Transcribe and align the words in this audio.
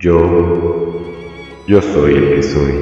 Yo, 0.00 0.16
yo 1.66 1.82
soy 1.82 2.14
el 2.14 2.36
que 2.36 2.42
soy. 2.42 2.72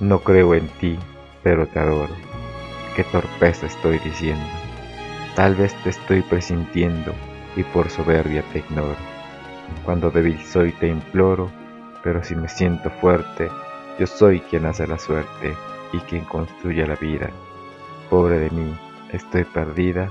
No 0.00 0.20
creo 0.20 0.54
en 0.54 0.66
ti, 0.80 0.98
pero 1.42 1.66
te 1.66 1.78
adoro. 1.78 2.14
Qué 2.96 3.04
torpeza 3.04 3.66
estoy 3.66 3.98
diciendo. 3.98 4.46
Tal 5.36 5.56
vez 5.56 5.74
te 5.82 5.90
estoy 5.90 6.22
presintiendo 6.22 7.12
y 7.54 7.64
por 7.64 7.90
soberbia 7.90 8.42
te 8.50 8.60
ignoro. 8.60 8.96
Cuando 9.84 10.10
débil 10.10 10.42
soy 10.46 10.72
te 10.72 10.88
imploro, 10.88 11.50
pero 12.02 12.24
si 12.24 12.34
me 12.34 12.48
siento 12.48 12.88
fuerte, 12.88 13.50
yo 13.98 14.06
soy 14.06 14.40
quien 14.40 14.64
hace 14.64 14.86
la 14.86 14.98
suerte 14.98 15.54
y 15.92 15.98
quien 15.98 16.24
construye 16.24 16.86
la 16.86 16.96
vida. 16.96 17.28
Pobre 18.08 18.38
de 18.38 18.48
mí, 18.48 18.74
estoy 19.12 19.44
perdida, 19.44 20.10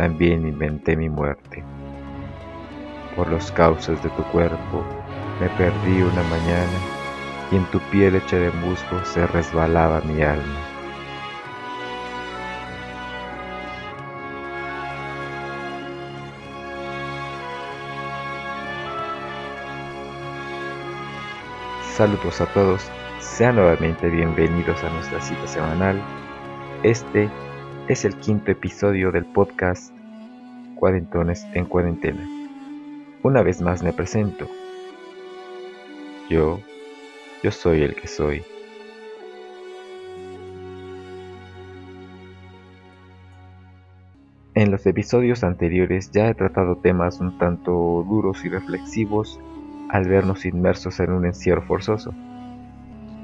también 0.00 0.48
inventé 0.48 0.96
mi 0.96 1.10
muerte. 1.10 1.62
Por 3.14 3.28
los 3.28 3.52
cauces 3.52 4.02
de 4.02 4.08
tu 4.08 4.22
cuerpo 4.32 4.82
me 5.38 5.50
perdí 5.50 6.00
una 6.00 6.22
mañana 6.22 6.78
y 7.52 7.56
en 7.56 7.66
tu 7.66 7.78
piel 7.90 8.14
hecha 8.14 8.38
de 8.38 8.50
musgo 8.50 9.04
se 9.04 9.26
resbalaba 9.26 10.00
mi 10.00 10.22
alma. 10.22 10.58
Saludos 21.92 22.40
a 22.40 22.46
todos, 22.54 22.90
sean 23.18 23.56
nuevamente 23.56 24.08
bienvenidos 24.08 24.82
a 24.82 24.88
nuestra 24.88 25.20
cita 25.20 25.46
semanal. 25.46 26.00
Este 26.82 27.28
es 27.90 28.04
el 28.04 28.14
quinto 28.14 28.52
episodio 28.52 29.10
del 29.10 29.24
podcast 29.24 29.92
Cuarentones 30.76 31.44
en 31.54 31.64
Cuarentena. 31.64 32.24
Una 33.24 33.42
vez 33.42 33.60
más 33.60 33.82
me 33.82 33.92
presento. 33.92 34.46
Yo, 36.28 36.60
yo 37.42 37.50
soy 37.50 37.82
el 37.82 37.96
que 37.96 38.06
soy. 38.06 38.44
En 44.54 44.70
los 44.70 44.86
episodios 44.86 45.42
anteriores 45.42 46.12
ya 46.12 46.28
he 46.28 46.34
tratado 46.34 46.76
temas 46.76 47.18
un 47.18 47.38
tanto 47.38 47.72
duros 48.08 48.44
y 48.44 48.50
reflexivos 48.50 49.40
al 49.88 50.08
vernos 50.08 50.46
inmersos 50.46 51.00
en 51.00 51.10
un 51.10 51.26
encierro 51.26 51.62
forzoso. 51.62 52.14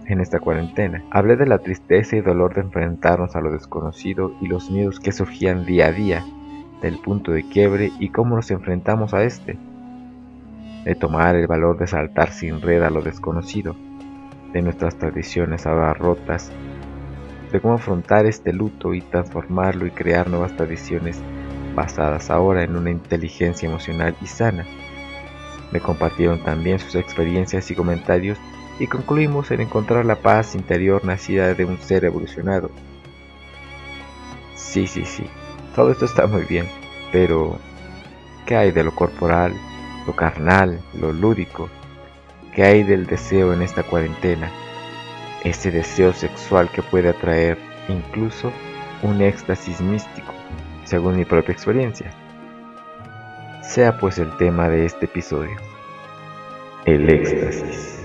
En 0.08 0.20
esta 0.20 0.38
cuarentena, 0.38 1.02
hablé 1.10 1.34
de 1.34 1.46
la 1.46 1.58
tristeza 1.58 2.14
y 2.14 2.20
dolor 2.20 2.54
de 2.54 2.60
enfrentarnos 2.60 3.34
a 3.34 3.40
lo 3.40 3.50
desconocido 3.50 4.32
y 4.40 4.46
los 4.46 4.70
miedos 4.70 5.00
que 5.00 5.10
surgían 5.10 5.66
día 5.66 5.86
a 5.86 5.92
día, 5.92 6.24
del 6.80 6.98
punto 6.98 7.32
de 7.32 7.42
quiebre 7.42 7.90
y 7.98 8.10
cómo 8.10 8.36
nos 8.36 8.52
enfrentamos 8.52 9.14
a 9.14 9.24
este, 9.24 9.58
de 10.84 10.94
tomar 10.94 11.34
el 11.34 11.48
valor 11.48 11.76
de 11.76 11.88
saltar 11.88 12.30
sin 12.30 12.60
red 12.60 12.84
a 12.84 12.90
lo 12.90 13.02
desconocido, 13.02 13.74
de 14.52 14.62
nuestras 14.62 14.96
tradiciones 14.96 15.66
ahora 15.66 15.92
rotas, 15.92 16.52
de 17.50 17.60
cómo 17.60 17.74
afrontar 17.74 18.26
este 18.26 18.52
luto 18.52 18.94
y 18.94 19.00
transformarlo 19.00 19.86
y 19.86 19.90
crear 19.90 20.30
nuevas 20.30 20.54
tradiciones 20.54 21.20
basadas 21.74 22.30
ahora 22.30 22.62
en 22.62 22.76
una 22.76 22.90
inteligencia 22.90 23.68
emocional 23.68 24.14
y 24.22 24.26
sana. 24.26 24.66
Me 25.72 25.80
compartieron 25.80 26.44
también 26.44 26.78
sus 26.78 26.94
experiencias 26.94 27.68
y 27.72 27.74
comentarios 27.74 28.38
y 28.78 28.86
concluimos 28.86 29.50
en 29.50 29.60
encontrar 29.62 30.04
la 30.04 30.16
paz 30.16 30.54
interior 30.54 31.04
nacida 31.04 31.54
de 31.54 31.64
un 31.64 31.78
ser 31.78 32.04
evolucionado. 32.04 32.70
Sí, 34.54 34.86
sí, 34.86 35.04
sí, 35.04 35.24
todo 35.74 35.90
esto 35.90 36.04
está 36.04 36.26
muy 36.26 36.44
bien, 36.44 36.68
pero 37.12 37.58
¿qué 38.44 38.56
hay 38.56 38.72
de 38.72 38.84
lo 38.84 38.94
corporal, 38.94 39.54
lo 40.06 40.14
carnal, 40.14 40.80
lo 40.94 41.12
lúdico? 41.12 41.68
¿Qué 42.54 42.64
hay 42.64 42.82
del 42.82 43.06
deseo 43.06 43.52
en 43.52 43.62
esta 43.62 43.82
cuarentena? 43.82 44.50
Ese 45.44 45.70
deseo 45.70 46.12
sexual 46.12 46.70
que 46.70 46.82
puede 46.82 47.10
atraer 47.10 47.58
incluso 47.88 48.52
un 49.02 49.20
éxtasis 49.20 49.80
místico, 49.80 50.34
según 50.84 51.16
mi 51.16 51.24
propia 51.24 51.52
experiencia 51.52 52.12
sea 53.66 53.98
pues 53.98 54.18
el 54.18 54.34
tema 54.36 54.68
de 54.68 54.86
este 54.86 55.06
episodio, 55.06 55.56
el 56.84 57.08
éxtasis. 57.10 57.95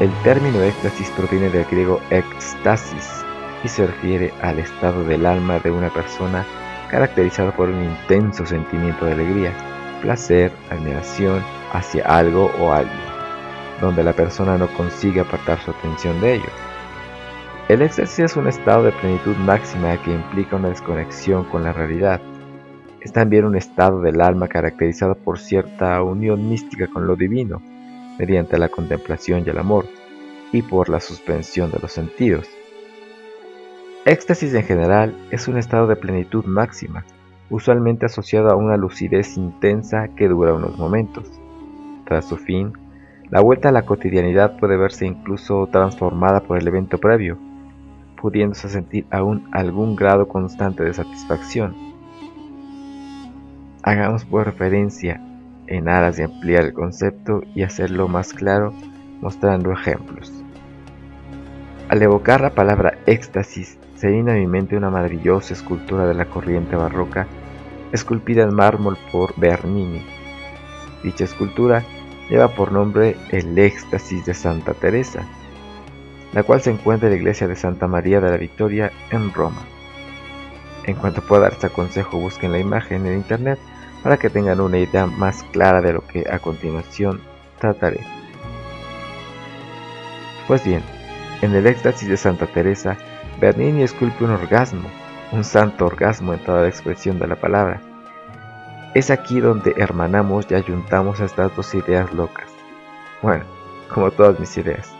El 0.00 0.12
término 0.22 0.62
éxtasis 0.62 1.10
proviene 1.10 1.50
del 1.50 1.64
griego 1.64 2.00
éxtasis 2.10 3.24
y 3.64 3.68
se 3.68 3.84
refiere 3.84 4.32
al 4.42 4.60
estado 4.60 5.02
del 5.02 5.26
alma 5.26 5.58
de 5.58 5.72
una 5.72 5.92
persona 5.92 6.46
caracterizado 6.88 7.50
por 7.50 7.68
un 7.68 7.82
intenso 7.82 8.46
sentimiento 8.46 9.06
de 9.06 9.12
alegría, 9.14 9.52
placer, 10.00 10.52
admiración 10.70 11.42
hacia 11.72 12.04
algo 12.04 12.48
o 12.60 12.72
alguien 12.72 12.96
donde 13.80 14.04
la 14.04 14.12
persona 14.12 14.56
no 14.56 14.68
consigue 14.68 15.20
apartar 15.20 15.58
su 15.58 15.72
atención 15.72 16.20
de 16.20 16.34
ello. 16.34 16.50
El 17.68 17.82
éxtasis 17.82 18.20
es 18.20 18.36
un 18.36 18.46
estado 18.46 18.84
de 18.84 18.92
plenitud 18.92 19.34
máxima 19.38 20.00
que 20.04 20.12
implica 20.12 20.54
una 20.54 20.68
desconexión 20.68 21.42
con 21.42 21.64
la 21.64 21.72
realidad. 21.72 22.20
Es 23.00 23.12
también 23.12 23.44
un 23.44 23.56
estado 23.56 24.00
del 24.00 24.20
alma 24.20 24.46
caracterizado 24.46 25.16
por 25.16 25.40
cierta 25.40 26.00
unión 26.04 26.48
mística 26.48 26.86
con 26.86 27.04
lo 27.04 27.16
divino, 27.16 27.60
mediante 28.18 28.58
la 28.58 28.68
contemplación 28.68 29.44
y 29.46 29.50
el 29.50 29.58
amor, 29.58 29.86
y 30.52 30.62
por 30.62 30.88
la 30.88 31.00
suspensión 31.00 31.70
de 31.70 31.78
los 31.78 31.92
sentidos. 31.92 32.46
Éxtasis 34.04 34.54
en 34.54 34.64
general 34.64 35.14
es 35.30 35.48
un 35.48 35.58
estado 35.58 35.86
de 35.86 35.96
plenitud 35.96 36.44
máxima, 36.44 37.04
usualmente 37.50 38.06
asociado 38.06 38.50
a 38.50 38.56
una 38.56 38.76
lucidez 38.76 39.36
intensa 39.36 40.08
que 40.16 40.28
dura 40.28 40.54
unos 40.54 40.78
momentos. 40.78 41.26
Tras 42.06 42.26
su 42.26 42.36
fin, 42.36 42.72
la 43.30 43.40
vuelta 43.40 43.68
a 43.68 43.72
la 43.72 43.84
cotidianidad 43.84 44.58
puede 44.58 44.76
verse 44.76 45.06
incluso 45.06 45.68
transformada 45.70 46.40
por 46.40 46.56
el 46.58 46.66
evento 46.66 46.98
previo, 46.98 47.36
pudiéndose 48.20 48.68
sentir 48.68 49.06
aún 49.10 49.46
algún 49.52 49.94
grado 49.94 50.28
constante 50.28 50.82
de 50.82 50.94
satisfacción. 50.94 51.76
Hagamos 53.82 54.24
por 54.24 54.46
referencia 54.46 55.20
en 55.68 55.88
aras 55.88 56.16
de 56.16 56.24
ampliar 56.24 56.64
el 56.64 56.72
concepto 56.72 57.42
y 57.54 57.62
hacerlo 57.62 58.08
más 58.08 58.32
claro 58.32 58.72
mostrando 59.20 59.72
ejemplos. 59.72 60.32
Al 61.88 62.02
evocar 62.02 62.40
la 62.40 62.50
palabra 62.50 62.98
éxtasis, 63.06 63.78
se 63.96 64.08
viene 64.10 64.32
a 64.32 64.34
mi 64.34 64.46
mente 64.46 64.76
una 64.76 64.90
maravillosa 64.90 65.54
escultura 65.54 66.06
de 66.06 66.14
la 66.14 66.26
corriente 66.26 66.76
barroca 66.76 67.26
esculpida 67.92 68.42
en 68.42 68.54
mármol 68.54 68.96
por 69.10 69.34
Bernini. 69.38 70.04
Dicha 71.02 71.24
escultura 71.24 71.84
lleva 72.28 72.48
por 72.48 72.72
nombre 72.72 73.16
el 73.30 73.58
éxtasis 73.58 74.26
de 74.26 74.34
Santa 74.34 74.74
Teresa, 74.74 75.26
la 76.32 76.42
cual 76.42 76.60
se 76.60 76.70
encuentra 76.70 77.08
en 77.08 77.14
la 77.14 77.18
iglesia 77.18 77.48
de 77.48 77.56
Santa 77.56 77.88
María 77.88 78.20
de 78.20 78.30
la 78.30 78.36
Victoria 78.36 78.92
en 79.10 79.32
Roma. 79.32 79.62
En 80.84 80.96
cuanto 80.96 81.22
pueda 81.22 81.42
darse 81.42 81.66
aconsejo 81.66 82.18
busquen 82.18 82.52
la 82.52 82.58
imagen 82.58 83.06
en 83.06 83.14
internet 83.14 83.58
para 84.08 84.16
que 84.16 84.30
tengan 84.30 84.58
una 84.62 84.78
idea 84.78 85.04
más 85.04 85.42
clara 85.52 85.82
de 85.82 85.92
lo 85.92 86.00
que 86.00 86.24
a 86.30 86.38
continuación 86.38 87.20
trataré. 87.58 88.00
Pues 90.46 90.64
bien, 90.64 90.82
en 91.42 91.54
el 91.54 91.66
éxtasis 91.66 92.08
de 92.08 92.16
Santa 92.16 92.46
Teresa, 92.46 92.96
Bernini 93.38 93.82
esculpe 93.82 94.24
un 94.24 94.30
orgasmo, 94.30 94.88
un 95.30 95.44
santo 95.44 95.84
orgasmo 95.84 96.32
en 96.32 96.42
toda 96.42 96.62
la 96.62 96.68
expresión 96.68 97.18
de 97.18 97.26
la 97.26 97.36
palabra, 97.36 97.82
es 98.94 99.10
aquí 99.10 99.40
donde 99.40 99.74
hermanamos 99.76 100.46
y 100.50 100.54
ayuntamos 100.54 101.20
estas 101.20 101.54
dos 101.54 101.74
ideas 101.74 102.10
locas. 102.14 102.50
Bueno, 103.20 103.44
como 103.92 104.10
todas 104.10 104.40
mis 104.40 104.56
ideas. 104.56 104.90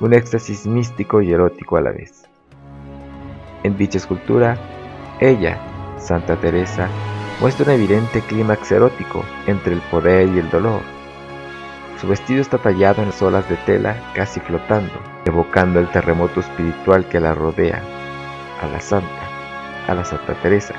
Un 0.00 0.14
éxtasis 0.14 0.66
místico 0.66 1.22
y 1.22 1.30
erótico 1.30 1.76
a 1.76 1.80
la 1.80 1.92
vez. 1.92 2.24
En 3.62 3.76
dicha 3.76 3.98
escultura, 3.98 4.58
ella, 5.20 5.60
Santa 5.96 6.34
Teresa, 6.34 6.88
muestra 7.40 7.66
un 7.66 7.72
evidente 7.72 8.20
clímax 8.22 8.72
erótico 8.72 9.24
entre 9.46 9.74
el 9.74 9.80
poder 9.82 10.28
y 10.28 10.38
el 10.38 10.50
dolor. 10.50 10.80
Su 12.00 12.08
vestido 12.08 12.40
está 12.40 12.58
tallado 12.58 13.02
en 13.02 13.10
olas 13.20 13.48
de 13.48 13.56
tela 13.56 14.12
casi 14.14 14.40
flotando, 14.40 14.92
evocando 15.24 15.80
el 15.80 15.88
terremoto 15.90 16.40
espiritual 16.40 17.08
que 17.08 17.20
la 17.20 17.34
rodea, 17.34 17.82
a 18.60 18.66
la 18.66 18.80
Santa, 18.80 19.08
a 19.86 19.94
la 19.94 20.04
Santa 20.04 20.34
Teresa. 20.42 20.74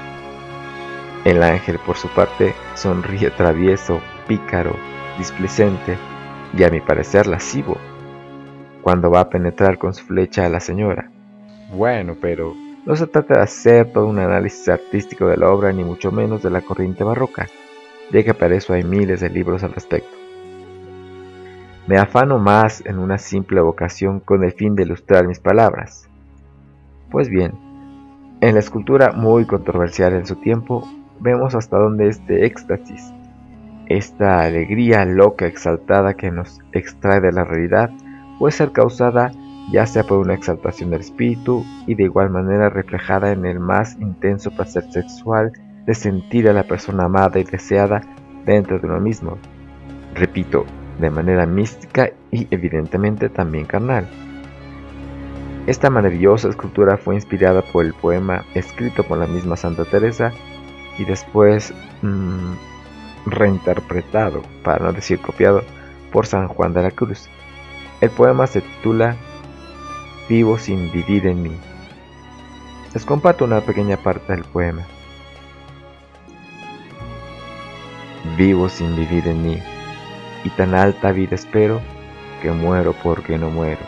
El 1.25 1.43
ángel, 1.43 1.79
por 1.79 1.97
su 1.97 2.07
parte, 2.09 2.53
sonríe 2.75 3.31
travieso, 3.31 3.99
pícaro, 4.27 4.75
displicente 5.17 5.97
y 6.55 6.63
a 6.63 6.69
mi 6.69 6.79
parecer 6.79 7.27
lascivo, 7.27 7.77
cuando 8.81 9.11
va 9.11 9.21
a 9.21 9.29
penetrar 9.29 9.77
con 9.77 9.93
su 9.93 10.05
flecha 10.05 10.45
a 10.45 10.49
la 10.49 10.59
señora. 10.59 11.09
Bueno, 11.71 12.15
pero 12.21 12.55
no 12.87 12.95
se 12.95 13.05
trata 13.05 13.33
de 13.33 13.41
hacer 13.41 13.91
todo 13.91 14.05
un 14.05 14.17
análisis 14.17 14.69
artístico 14.69 15.27
de 15.27 15.35
la 15.35 15.51
obra, 15.51 15.73
ni 15.73 15.83
mucho 15.83 16.09
menos 16.09 16.41
de 16.41 16.49
la 16.49 16.61
corriente 16.61 17.03
barroca, 17.03 17.45
ya 18.13 18.23
que 18.23 18.33
para 18.33 18.55
eso 18.55 18.71
hay 18.71 18.85
miles 18.85 19.19
de 19.19 19.29
libros 19.29 19.61
al 19.65 19.73
respecto. 19.73 20.15
Me 21.85 21.97
afano 21.97 22.39
más 22.39 22.81
en 22.85 22.97
una 22.97 23.17
simple 23.17 23.59
vocación 23.59 24.21
con 24.21 24.45
el 24.45 24.53
fin 24.53 24.73
de 24.75 24.83
ilustrar 24.83 25.27
mis 25.27 25.41
palabras. 25.41 26.07
Pues 27.11 27.27
bien, 27.27 27.51
en 28.39 28.53
la 28.53 28.61
escultura 28.61 29.11
muy 29.11 29.45
controversial 29.45 30.13
en 30.13 30.25
su 30.25 30.37
tiempo, 30.37 30.87
vemos 31.19 31.55
hasta 31.55 31.77
dónde 31.77 32.07
este 32.07 32.45
éxtasis, 32.45 33.11
esta 33.87 34.43
alegría 34.43 35.03
loca 35.03 35.45
exaltada 35.45 36.13
que 36.13 36.31
nos 36.31 36.61
extrae 36.71 37.19
de 37.19 37.33
la 37.33 37.43
realidad, 37.43 37.89
puede 38.39 38.53
ser 38.53 38.71
causada 38.71 39.33
ya 39.71 39.85
sea 39.85 40.03
por 40.03 40.19
una 40.19 40.33
exaltación 40.33 40.89
del 40.89 41.01
espíritu 41.01 41.65
y 41.85 41.95
de 41.95 42.03
igual 42.03 42.29
manera 42.29 42.69
reflejada 42.69 43.31
en 43.31 43.45
el 43.45 43.59
más 43.59 43.97
intenso 43.99 44.51
placer 44.51 44.83
sexual 44.91 45.51
de 45.85 45.93
sentir 45.93 46.49
a 46.49 46.53
la 46.53 46.63
persona 46.63 47.05
amada 47.05 47.39
y 47.39 47.43
deseada 47.43 48.01
dentro 48.45 48.79
de 48.79 48.87
uno 48.87 48.99
mismo. 48.99 49.37
Repito, 50.13 50.65
de 50.99 51.09
manera 51.09 51.45
mística 51.45 52.09
y 52.31 52.47
evidentemente 52.51 53.29
también 53.29 53.65
carnal. 53.65 54.07
Esta 55.67 55.89
maravillosa 55.89 56.47
escultura 56.47 56.97
fue 56.97 57.15
inspirada 57.15 57.61
por 57.61 57.83
el 57.85 57.93
poema 57.93 58.45
escrito 58.55 59.03
por 59.03 59.17
la 59.17 59.27
misma 59.27 59.57
Santa 59.57 59.83
Teresa 59.83 60.31
y 60.97 61.03
después 61.03 61.73
mmm, 62.01 62.53
reinterpretado, 63.25 64.41
para 64.63 64.85
no 64.85 64.93
decir 64.93 65.19
copiado, 65.19 65.63
por 66.11 66.25
San 66.25 66.47
Juan 66.47 66.73
de 66.73 66.83
la 66.83 66.91
Cruz. 66.91 67.27
El 67.99 68.09
poema 68.11 68.47
se 68.47 68.61
titula 68.61 69.17
Vivo 70.29 70.57
sin 70.57 70.91
vivir 70.91 71.25
en 71.25 71.41
mí. 71.41 71.57
Les 72.93 73.05
comparto 73.05 73.45
una 73.45 73.61
pequeña 73.61 73.95
parte 73.95 74.33
del 74.33 74.43
poema. 74.43 74.85
Vivo 78.35 78.67
sin 78.67 78.93
vivir 78.97 79.25
en 79.25 79.41
mí, 79.41 79.57
y 80.43 80.49
tan 80.49 80.75
alta 80.75 81.13
vida 81.13 81.35
espero 81.35 81.79
que 82.41 82.51
muero 82.51 82.93
porque 83.01 83.37
no 83.37 83.49
muero. 83.49 83.79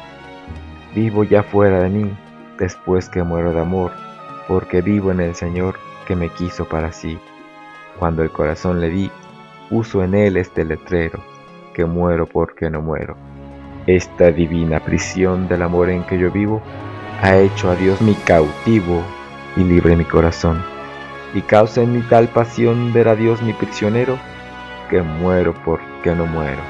Vivo 0.95 1.25
ya 1.25 1.43
fuera 1.43 1.83
de 1.83 1.89
mí, 1.89 2.17
después 2.57 3.09
que 3.09 3.21
muero 3.21 3.51
de 3.51 3.59
amor, 3.59 3.91
porque 4.47 4.81
vivo 4.81 5.11
en 5.11 5.19
el 5.19 5.35
Señor 5.35 5.75
que 6.07 6.15
me 6.15 6.29
quiso 6.29 6.69
para 6.69 6.93
sí. 6.93 7.19
Cuando 7.99 8.23
el 8.23 8.31
corazón 8.31 8.79
le 8.79 8.89
di, 8.89 9.11
uso 9.69 10.03
en 10.03 10.15
él 10.15 10.37
este 10.37 10.63
letrero, 10.63 11.19
que 11.73 11.83
muero 11.83 12.27
porque 12.27 12.69
no 12.69 12.81
muero. 12.81 13.17
Esta 13.87 14.31
divina 14.31 14.79
prisión 14.79 15.47
del 15.47 15.61
amor 15.61 15.89
en 15.89 16.03
que 16.03 16.17
yo 16.17 16.31
vivo 16.31 16.61
ha 17.21 17.37
hecho 17.37 17.69
a 17.69 17.75
Dios 17.75 18.01
mi 18.01 18.13
cautivo 18.13 19.03
y 19.55 19.63
libre 19.63 19.95
mi 19.95 20.05
corazón, 20.05 20.63
y 21.33 21.41
causa 21.41 21.81
en 21.81 21.93
mi 21.93 22.01
tal 22.01 22.27
pasión 22.27 22.93
ver 22.93 23.07
a 23.07 23.15
Dios 23.15 23.41
mi 23.41 23.53
prisionero, 23.53 24.17
que 24.89 25.01
muero 25.01 25.53
porque 25.65 26.15
no 26.15 26.25
muero. 26.25 26.61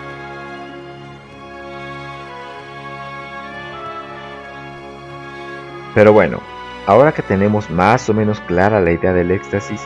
Pero 5.94 6.14
bueno, 6.14 6.40
ahora 6.88 7.12
que 7.12 7.22
tenemos 7.22 7.70
más 7.70 8.10
o 8.10 8.14
menos 8.14 8.40
clara 8.42 8.80
la 8.80 8.92
idea 8.92 9.14
del 9.14 9.32
éxtasis, 9.32 9.86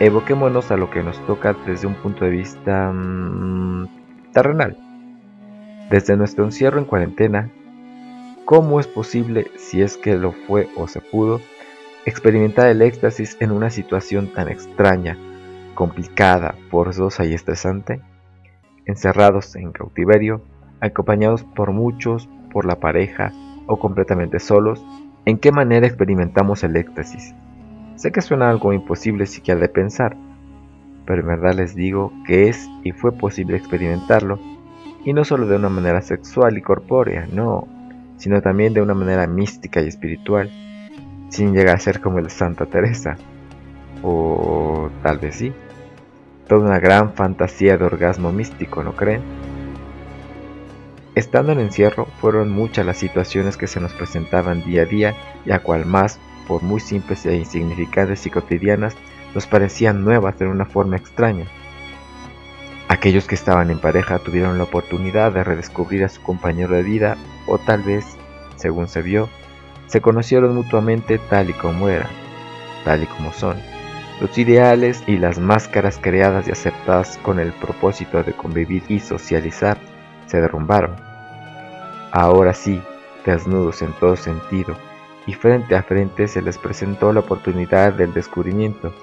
evoquémonos 0.00 0.70
a 0.70 0.76
lo 0.76 0.90
que 0.90 1.02
nos 1.02 1.24
toca 1.26 1.54
desde 1.66 1.86
un 1.86 1.94
punto 1.94 2.24
de 2.24 2.30
vista 2.30 2.90
mmm, 2.92 3.86
terrenal. 4.32 4.87
Desde 5.90 6.18
nuestro 6.18 6.44
encierro 6.44 6.78
en 6.78 6.84
cuarentena, 6.84 7.50
¿cómo 8.44 8.78
es 8.78 8.86
posible, 8.86 9.46
si 9.56 9.80
es 9.80 9.96
que 9.96 10.16
lo 10.18 10.32
fue 10.32 10.68
o 10.76 10.86
se 10.86 11.00
pudo, 11.00 11.40
experimentar 12.04 12.68
el 12.68 12.82
éxtasis 12.82 13.38
en 13.40 13.52
una 13.52 13.70
situación 13.70 14.30
tan 14.34 14.48
extraña, 14.48 15.16
complicada, 15.74 16.54
forzosa 16.70 17.24
y 17.24 17.32
estresante? 17.32 18.02
Encerrados 18.84 19.56
en 19.56 19.72
cautiverio, 19.72 20.42
acompañados 20.80 21.44
por 21.44 21.72
muchos, 21.72 22.28
por 22.52 22.66
la 22.66 22.80
pareja 22.80 23.32
o 23.66 23.78
completamente 23.78 24.40
solos, 24.40 24.84
¿en 25.24 25.38
qué 25.38 25.52
manera 25.52 25.86
experimentamos 25.86 26.64
el 26.64 26.76
éxtasis? 26.76 27.34
Sé 27.96 28.12
que 28.12 28.20
suena 28.20 28.50
algo 28.50 28.74
imposible 28.74 29.24
siquiera 29.24 29.58
de 29.58 29.70
pensar, 29.70 30.18
pero 31.06 31.22
en 31.22 31.28
verdad 31.28 31.54
les 31.54 31.74
digo 31.74 32.12
que 32.26 32.50
es 32.50 32.68
y 32.84 32.92
fue 32.92 33.12
posible 33.12 33.56
experimentarlo, 33.56 34.38
y 35.04 35.12
no 35.12 35.24
solo 35.24 35.46
de 35.46 35.56
una 35.56 35.68
manera 35.68 36.02
sexual 36.02 36.58
y 36.58 36.62
corpórea, 36.62 37.26
no, 37.32 37.66
sino 38.16 38.42
también 38.42 38.74
de 38.74 38.82
una 38.82 38.94
manera 38.94 39.26
mística 39.26 39.80
y 39.80 39.88
espiritual, 39.88 40.50
sin 41.30 41.52
llegar 41.52 41.76
a 41.76 41.80
ser 41.80 42.00
como 42.00 42.18
el 42.18 42.30
Santa 42.30 42.66
Teresa, 42.66 43.16
o 44.02 44.90
tal 45.02 45.18
vez 45.18 45.36
sí, 45.36 45.52
toda 46.46 46.66
una 46.66 46.78
gran 46.78 47.12
fantasía 47.14 47.76
de 47.76 47.84
orgasmo 47.84 48.32
místico, 48.32 48.82
¿no 48.82 48.94
creen? 48.94 49.22
Estando 51.14 51.52
en 51.52 51.60
encierro, 51.60 52.06
fueron 52.20 52.50
muchas 52.50 52.86
las 52.86 52.98
situaciones 52.98 53.56
que 53.56 53.66
se 53.66 53.80
nos 53.80 53.92
presentaban 53.92 54.64
día 54.64 54.82
a 54.82 54.86
día 54.86 55.14
y 55.44 55.50
a 55.50 55.60
cual 55.60 55.84
más 55.84 56.20
por 56.48 56.62
muy 56.62 56.80
simples 56.80 57.26
e 57.26 57.36
insignificantes 57.36 58.24
y 58.26 58.30
cotidianas, 58.30 58.96
nos 59.34 59.46
parecían 59.46 60.02
nuevas 60.02 60.38
de 60.38 60.46
una 60.46 60.64
forma 60.64 60.96
extraña. 60.96 61.44
Aquellos 62.88 63.26
que 63.26 63.34
estaban 63.34 63.70
en 63.70 63.78
pareja 63.78 64.18
tuvieron 64.18 64.56
la 64.56 64.64
oportunidad 64.64 65.32
de 65.32 65.44
redescubrir 65.44 66.04
a 66.04 66.08
su 66.08 66.22
compañero 66.22 66.74
de 66.74 66.82
vida 66.82 67.18
o 67.46 67.58
tal 67.58 67.82
vez, 67.82 68.16
según 68.56 68.88
se 68.88 69.02
vio, 69.02 69.28
se 69.86 70.00
conocieron 70.00 70.54
mutuamente 70.54 71.18
tal 71.18 71.50
y 71.50 71.52
como 71.52 71.88
eran, 71.88 72.08
tal 72.84 73.02
y 73.02 73.06
como 73.06 73.32
son. 73.32 73.58
Los 74.22 74.36
ideales 74.38 75.04
y 75.06 75.18
las 75.18 75.38
máscaras 75.38 75.98
creadas 76.00 76.48
y 76.48 76.50
aceptadas 76.50 77.18
con 77.18 77.38
el 77.38 77.52
propósito 77.52 78.22
de 78.22 78.32
convivir 78.32 78.82
y 78.88 79.00
socializar 79.00 79.78
se 80.26 80.40
derrumbaron. 80.40 80.96
Ahora 82.10 82.54
sí, 82.54 82.80
desnudos 83.26 83.82
en 83.82 83.92
todo 83.92 84.16
sentido, 84.16 84.76
y 85.26 85.34
frente 85.34 85.76
a 85.76 85.82
frente 85.82 86.26
se 86.26 86.40
les 86.40 86.56
presentó 86.56 87.12
la 87.12 87.20
oportunidad 87.20 87.92
del 87.92 88.14
descubrimiento, 88.14 88.94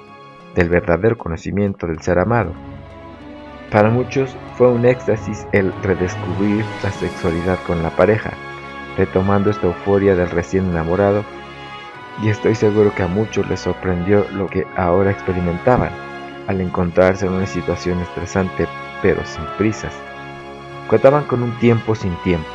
del 0.56 0.70
verdadero 0.70 1.20
conocimiento 1.20 1.86
del 1.86 2.02
ser 2.02 2.18
amado. 2.18 2.52
Para 3.72 3.90
muchos 3.90 4.36
fue 4.56 4.72
un 4.72 4.86
éxtasis 4.86 5.48
el 5.52 5.74
redescubrir 5.82 6.64
la 6.84 6.92
sexualidad 6.92 7.60
con 7.66 7.82
la 7.84 7.90
pareja, 7.90 8.32
retomando 8.98 9.50
esta 9.50 9.68
euforia 9.68 10.16
del 10.16 10.30
recién 10.30 10.70
enamorado, 10.70 11.26
y 12.22 12.30
estoy 12.30 12.56
seguro 12.56 12.94
que 12.96 13.04
a 13.04 13.08
muchos 13.08 13.48
les 13.50 13.60
sorprendió 13.60 14.26
lo 14.32 14.48
que 14.48 14.66
ahora 14.78 15.12
experimentaban 15.12 15.92
al 16.48 16.62
encontrarse 16.62 17.26
en 17.26 17.34
una 17.34 17.48
situación 17.48 18.00
estresante 18.00 18.68
pero 19.02 19.26
sin 19.26 19.44
prisas. 19.58 19.94
Contaban 20.88 21.26
con 21.26 21.44
un 21.44 21.58
tiempo 21.60 21.96
sin 21.96 22.16
tiempo, 22.24 22.48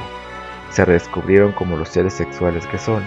se 0.70 0.84
redescubrieron 0.84 1.52
como 1.52 1.76
los 1.76 1.88
seres 1.88 2.14
sexuales 2.14 2.66
que 2.68 2.78
son, 2.78 3.02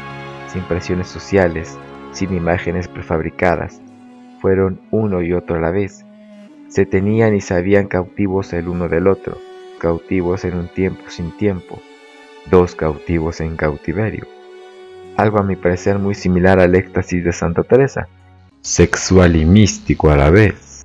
sin 0.47 0.63
presiones 0.63 1.07
sociales, 1.07 1.79
sin 2.11 2.33
imágenes 2.33 2.87
prefabricadas, 2.87 3.81
fueron 4.41 4.81
uno 4.91 5.21
y 5.21 5.33
otro 5.33 5.55
a 5.55 5.59
la 5.61 5.71
vez. 5.71 6.05
Se 6.73 6.87
tenían 6.87 7.35
y 7.35 7.39
sabían 7.39 7.85
cautivos 7.85 8.51
el 8.51 8.67
uno 8.67 8.89
del 8.89 9.05
otro, 9.05 9.37
cautivos 9.77 10.43
en 10.43 10.57
un 10.57 10.67
tiempo 10.69 11.03
sin 11.07 11.31
tiempo, 11.37 11.79
dos 12.49 12.73
cautivos 12.73 13.41
en 13.41 13.55
cautiverio. 13.57 14.25
Algo 15.15 15.37
a 15.37 15.43
mi 15.43 15.55
parecer 15.55 15.99
muy 15.99 16.15
similar 16.15 16.59
al 16.59 16.73
éxtasis 16.73 17.23
de 17.23 17.31
Santa 17.31 17.61
Teresa, 17.61 18.07
sexual 18.61 19.35
y 19.35 19.45
místico 19.45 20.09
a 20.09 20.17
la 20.17 20.31
vez. 20.31 20.83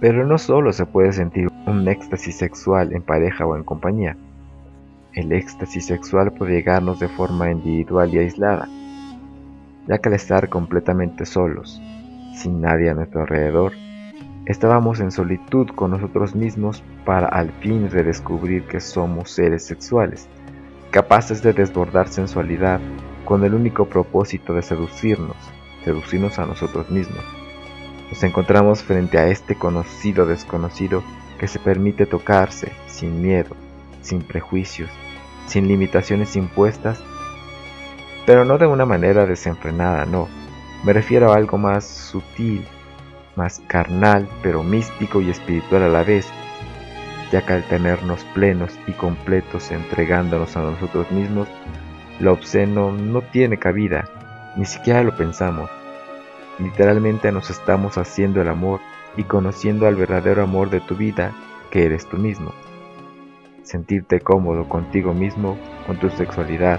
Pero 0.00 0.26
no 0.26 0.36
solo 0.38 0.72
se 0.72 0.84
puede 0.84 1.12
sentir 1.12 1.46
un 1.64 1.86
éxtasis 1.86 2.38
sexual 2.38 2.92
en 2.92 3.02
pareja 3.02 3.46
o 3.46 3.54
en 3.54 3.62
compañía. 3.62 4.16
El 5.12 5.30
éxtasis 5.30 5.86
sexual 5.86 6.32
puede 6.32 6.54
llegarnos 6.54 6.98
de 6.98 7.06
forma 7.06 7.52
individual 7.52 8.12
y 8.12 8.18
aislada, 8.18 8.68
ya 9.88 9.98
que 9.98 10.10
al 10.10 10.14
estar 10.14 10.48
completamente 10.48 11.24
solos, 11.26 11.80
sin 12.36 12.60
nadie 12.60 12.90
a 12.90 12.94
nuestro 12.94 13.22
alrededor, 13.22 13.72
estábamos 14.44 15.00
en 15.00 15.10
solitud 15.10 15.68
con 15.74 15.90
nosotros 15.90 16.34
mismos 16.34 16.84
para 17.04 17.26
al 17.26 17.50
fin 17.60 17.90
redescubrir 17.90 18.64
que 18.64 18.80
somos 18.80 19.30
seres 19.30 19.64
sexuales, 19.64 20.28
capaces 20.90 21.42
de 21.42 21.54
desbordar 21.54 22.08
sensualidad 22.08 22.80
con 23.24 23.44
el 23.44 23.54
único 23.54 23.86
propósito 23.86 24.54
de 24.54 24.62
seducirnos, 24.62 25.36
seducirnos 25.84 26.38
a 26.38 26.46
nosotros 26.46 26.90
mismos. 26.90 27.24
Nos 28.10 28.22
encontramos 28.22 28.82
frente 28.82 29.18
a 29.18 29.28
este 29.28 29.54
conocido 29.54 30.26
desconocido 30.26 31.02
que 31.38 31.48
se 31.48 31.58
permite 31.58 32.06
tocarse 32.06 32.72
sin 32.86 33.22
miedo, 33.22 33.54
sin 34.02 34.22
prejuicios, 34.22 34.90
sin 35.46 35.68
limitaciones 35.68 36.36
impuestas, 36.36 37.02
pero 38.28 38.44
no 38.44 38.58
de 38.58 38.66
una 38.66 38.84
manera 38.84 39.24
desenfrenada, 39.24 40.04
no. 40.04 40.28
Me 40.84 40.92
refiero 40.92 41.32
a 41.32 41.36
algo 41.36 41.56
más 41.56 41.86
sutil, 41.86 42.62
más 43.36 43.62
carnal, 43.68 44.28
pero 44.42 44.62
místico 44.62 45.22
y 45.22 45.30
espiritual 45.30 45.84
a 45.84 45.88
la 45.88 46.02
vez, 46.02 46.28
ya 47.32 47.40
que 47.46 47.54
al 47.54 47.64
tenernos 47.64 48.22
plenos 48.34 48.78
y 48.86 48.92
completos 48.92 49.70
entregándonos 49.70 50.58
a 50.58 50.60
nosotros 50.60 51.10
mismos, 51.10 51.48
lo 52.20 52.34
obsceno 52.34 52.92
no 52.92 53.22
tiene 53.22 53.56
cabida, 53.56 54.04
ni 54.56 54.66
siquiera 54.66 55.02
lo 55.02 55.16
pensamos. 55.16 55.70
Literalmente 56.58 57.32
nos 57.32 57.48
estamos 57.48 57.96
haciendo 57.96 58.42
el 58.42 58.48
amor 58.48 58.80
y 59.16 59.22
conociendo 59.22 59.86
al 59.86 59.96
verdadero 59.96 60.42
amor 60.42 60.68
de 60.68 60.80
tu 60.80 60.96
vida, 60.96 61.32
que 61.70 61.86
eres 61.86 62.06
tú 62.06 62.18
mismo. 62.18 62.52
Sentirte 63.62 64.20
cómodo 64.20 64.68
contigo 64.68 65.14
mismo, 65.14 65.56
con 65.86 65.96
tu 65.96 66.10
sexualidad, 66.10 66.78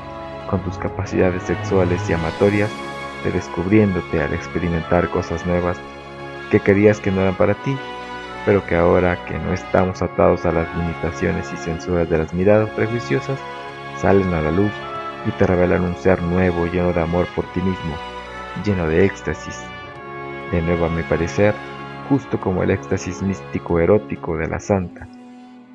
con 0.50 0.62
tus 0.62 0.78
capacidades 0.78 1.44
sexuales 1.44 2.10
y 2.10 2.14
amatorias, 2.14 2.72
de 3.24 3.32
descubriéndote 3.32 4.22
al 4.22 4.34
experimentar 4.34 5.10
cosas 5.10 5.46
nuevas 5.46 5.78
que 6.50 6.60
querías 6.60 7.00
que 7.00 7.12
no 7.12 7.22
eran 7.22 7.36
para 7.36 7.54
ti, 7.54 7.78
pero 8.46 8.66
que 8.66 8.76
ahora 8.76 9.24
que 9.26 9.38
no 9.38 9.54
estamos 9.54 10.02
atados 10.02 10.46
a 10.46 10.52
las 10.52 10.76
limitaciones 10.76 11.52
y 11.54 11.58
censuras 11.58 12.10
de 12.10 12.18
las 12.18 12.34
miradas 12.34 12.70
prejuiciosas, 12.72 13.40
salen 13.98 14.34
a 14.34 14.42
la 14.42 14.52
luz 14.52 14.72
y 15.28 15.32
te 15.32 15.46
revelan 15.46 15.84
un 15.84 15.96
ser 15.96 16.22
nuevo 16.24 16.66
lleno 16.66 16.94
de 16.94 17.02
amor 17.02 17.28
por 17.36 17.46
ti 17.52 17.62
mismo, 17.62 17.96
lleno 18.66 18.88
de 18.88 19.06
éxtasis. 19.06 19.62
De 20.52 20.62
nuevo 20.62 20.86
a 20.86 20.90
mi 20.90 21.04
parecer, 21.04 21.54
justo 22.08 22.40
como 22.40 22.64
el 22.64 22.72
éxtasis 22.72 23.22
místico 23.22 23.80
erótico 23.80 24.38
de 24.38 24.48
la 24.48 24.60
santa, 24.60 25.08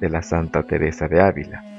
de 0.00 0.10
la 0.10 0.22
Santa 0.22 0.64
Teresa 0.64 1.06
de 1.06 1.20
Ávila. 1.20 1.73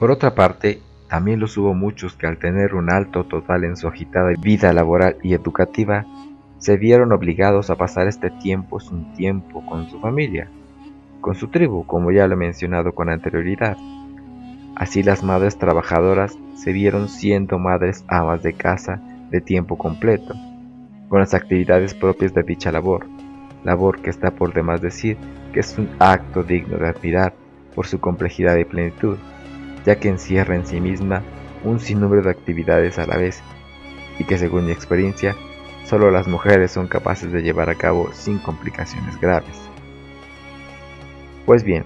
Por 0.00 0.10
otra 0.10 0.34
parte, 0.34 0.80
también 1.10 1.40
los 1.40 1.58
hubo 1.58 1.74
muchos 1.74 2.14
que 2.14 2.26
al 2.26 2.38
tener 2.38 2.74
un 2.74 2.90
alto 2.90 3.24
total 3.24 3.64
en 3.64 3.76
su 3.76 3.86
agitada 3.86 4.32
vida 4.40 4.72
laboral 4.72 5.18
y 5.22 5.34
educativa, 5.34 6.06
se 6.56 6.78
vieron 6.78 7.12
obligados 7.12 7.68
a 7.68 7.76
pasar 7.76 8.08
este 8.08 8.30
tiempo 8.30 8.78
un 8.90 9.12
tiempo 9.12 9.62
con 9.66 9.90
su 9.90 10.00
familia, 10.00 10.48
con 11.20 11.34
su 11.34 11.48
tribu, 11.48 11.84
como 11.84 12.12
ya 12.12 12.26
lo 12.26 12.32
he 12.32 12.38
mencionado 12.38 12.94
con 12.94 13.10
anterioridad. 13.10 13.76
Así 14.74 15.02
las 15.02 15.22
madres 15.22 15.58
trabajadoras 15.58 16.38
se 16.54 16.72
vieron 16.72 17.10
siendo 17.10 17.58
madres 17.58 18.02
amas 18.08 18.42
de 18.42 18.54
casa 18.54 19.02
de 19.30 19.42
tiempo 19.42 19.76
completo, 19.76 20.34
con 21.10 21.20
las 21.20 21.34
actividades 21.34 21.92
propias 21.92 22.32
de 22.32 22.42
dicha 22.42 22.72
labor, 22.72 23.06
labor 23.64 24.00
que 24.00 24.08
está 24.08 24.30
por 24.30 24.54
demás 24.54 24.80
decir 24.80 25.18
que 25.52 25.60
es 25.60 25.76
un 25.76 25.90
acto 25.98 26.42
digno 26.42 26.78
de 26.78 26.88
admirar 26.88 27.34
por 27.74 27.86
su 27.86 28.00
complejidad 28.00 28.56
y 28.56 28.64
plenitud 28.64 29.18
ya 29.84 29.96
que 29.96 30.08
encierra 30.08 30.56
en 30.56 30.66
sí 30.66 30.80
misma 30.80 31.22
un 31.64 31.80
sinnúmero 31.80 32.22
de 32.22 32.30
actividades 32.30 32.98
a 32.98 33.06
la 33.06 33.16
vez 33.16 33.42
y 34.18 34.24
que 34.24 34.38
según 34.38 34.66
mi 34.66 34.72
experiencia 34.72 35.34
solo 35.86 36.10
las 36.10 36.28
mujeres 36.28 36.70
son 36.70 36.88
capaces 36.88 37.32
de 37.32 37.42
llevar 37.42 37.70
a 37.70 37.74
cabo 37.74 38.10
sin 38.12 38.38
complicaciones 38.38 39.20
graves. 39.20 39.56
Pues 41.46 41.64
bien, 41.64 41.84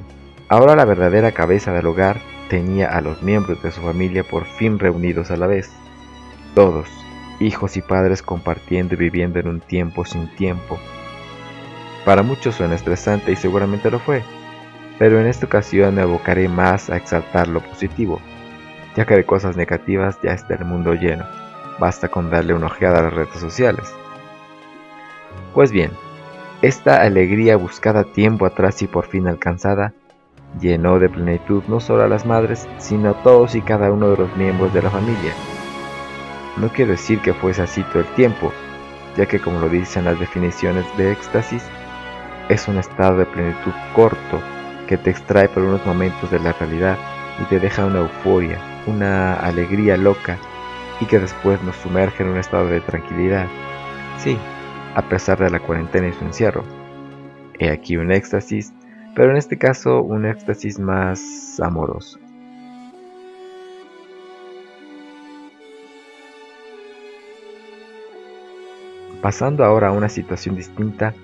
ahora 0.49 0.77
la 0.77 0.85
verdadera 0.85 1.33
cabeza 1.33 1.73
del 1.73 1.87
hogar 1.87 2.21
tenía 2.49 2.89
a 2.89 3.01
los 3.01 3.23
miembros 3.23 3.63
de 3.63 3.71
su 3.71 3.81
familia 3.81 4.25
por 4.25 4.45
fin 4.45 4.79
reunidos 4.79 5.31
a 5.31 5.37
la 5.37 5.47
vez, 5.47 5.71
todos, 6.55 6.89
hijos 7.41 7.77
y 7.77 7.83
padres 7.83 8.23
compartiendo 8.23 8.95
y 8.95 8.99
viviendo 8.99 9.39
en 9.39 9.49
un 9.49 9.61
tiempo 9.61 10.05
sin 10.05 10.29
tiempo. 10.37 10.79
Para 12.05 12.23
muchos 12.23 12.57
suena 12.57 12.75
estresante 12.75 13.33
y 13.33 13.37
seguramente 13.37 13.91
lo 13.91 13.99
fue, 13.99 14.23
pero 14.99 15.21
en 15.21 15.27
esta 15.27 15.47
ocasión 15.47 15.95
me 15.95 16.03
abocaré 16.03 16.49
más 16.49 16.91
a 16.91 16.97
exaltar 16.97 17.49
lo 17.49 17.61
positivo, 17.61 18.21
ya 18.97 19.05
que 19.05 19.15
de 19.15 19.25
cosas 19.25 19.57
negativas 19.57 20.19
ya 20.23 20.33
está 20.33 20.55
el 20.55 20.65
mundo 20.65 20.95
lleno, 20.95 21.25
basta 21.79 22.09
con 22.09 22.31
darle 22.31 22.55
una 22.55 22.67
ojeada 22.67 23.01
a 23.01 23.03
las 23.05 23.13
redes 23.13 23.39
sociales. 23.39 23.93
Pues 25.53 25.73
bien, 25.73 25.91
esta 26.63 27.03
alegría 27.03 27.57
buscada 27.57 28.05
tiempo 28.05 28.47
atrás 28.47 28.83
y 28.83 28.87
por 28.87 29.07
fin 29.07 29.27
alcanzada, 29.27 29.93
llenó 30.61 30.99
de 30.99 31.09
plenitud 31.09 31.65
no 31.67 31.81
solo 31.81 32.05
a 32.05 32.09
las 32.09 32.25
madres, 32.25 32.69
sino 32.79 33.11
a 33.11 33.23
todos 33.23 33.55
y 33.55 33.61
cada 33.61 33.91
uno 33.91 34.11
de 34.11 34.17
los 34.17 34.37
miembros 34.37 34.73
de 34.73 34.83
la 34.83 34.91
familia. 34.91 35.33
No 36.57 36.69
quiero 36.69 36.93
decir 36.93 37.21
que 37.21 37.35
fuese 37.35 37.63
así 37.63 37.83
todo 37.83 38.01
el 38.01 38.15
tiempo, 38.15 38.53
ya 39.17 39.27
que 39.27 39.41
como 39.41 39.59
lo 39.59 39.69
dicen 39.69 40.05
las 40.05 40.19
definiciones 40.21 40.85
de 40.97 41.11
éxtasis, 41.11 41.65
es 42.49 42.69
un 42.69 42.79
estado 42.79 43.19
de 43.19 43.27
plenitud 43.27 43.73
corto 43.95 44.41
que 44.95 44.99
te 44.99 45.11
extrae 45.11 45.49
por 45.49 45.65
unos 45.65 45.85
momentos 45.85 46.31
de 46.31 46.39
la 46.39 46.53
realidad 46.53 46.97
y 47.41 47.45
te 47.47 47.59
deja 47.59 47.85
una 47.85 47.99
euforia, 47.99 48.61
una 48.87 49.35
alegría 49.35 49.97
loca 49.97 50.39
y 51.01 51.07
que 51.07 51.19
después 51.19 51.61
nos 51.65 51.75
sumerge 51.75 52.23
en 52.23 52.29
un 52.29 52.37
estado 52.37 52.69
de 52.69 52.81
tranquilidad. 52.81 53.49
Sí, 54.19 54.39
a 54.95 55.03
pesar 55.09 55.41
de 55.41 55.51
la 55.51 55.59
cuarentena 55.59 56.07
y 56.07 56.13
su 56.13 56.25
encierro. 56.25 56.63
He 57.59 57.71
aquí 57.71 57.97
un 57.97 58.13
éxtasis, 58.13 58.73
pero 59.17 59.33
en 59.33 59.37
este 59.37 59.59
caso 59.59 60.01
un 60.01 60.27
éxtasis 60.27 60.79
más 60.79 61.59
amoroso. 61.59 62.21
Pasando 69.21 69.65
ahora 69.65 69.89
a 69.89 69.93
una 69.93 70.09
situación 70.09 70.55
distinta, 70.55 71.15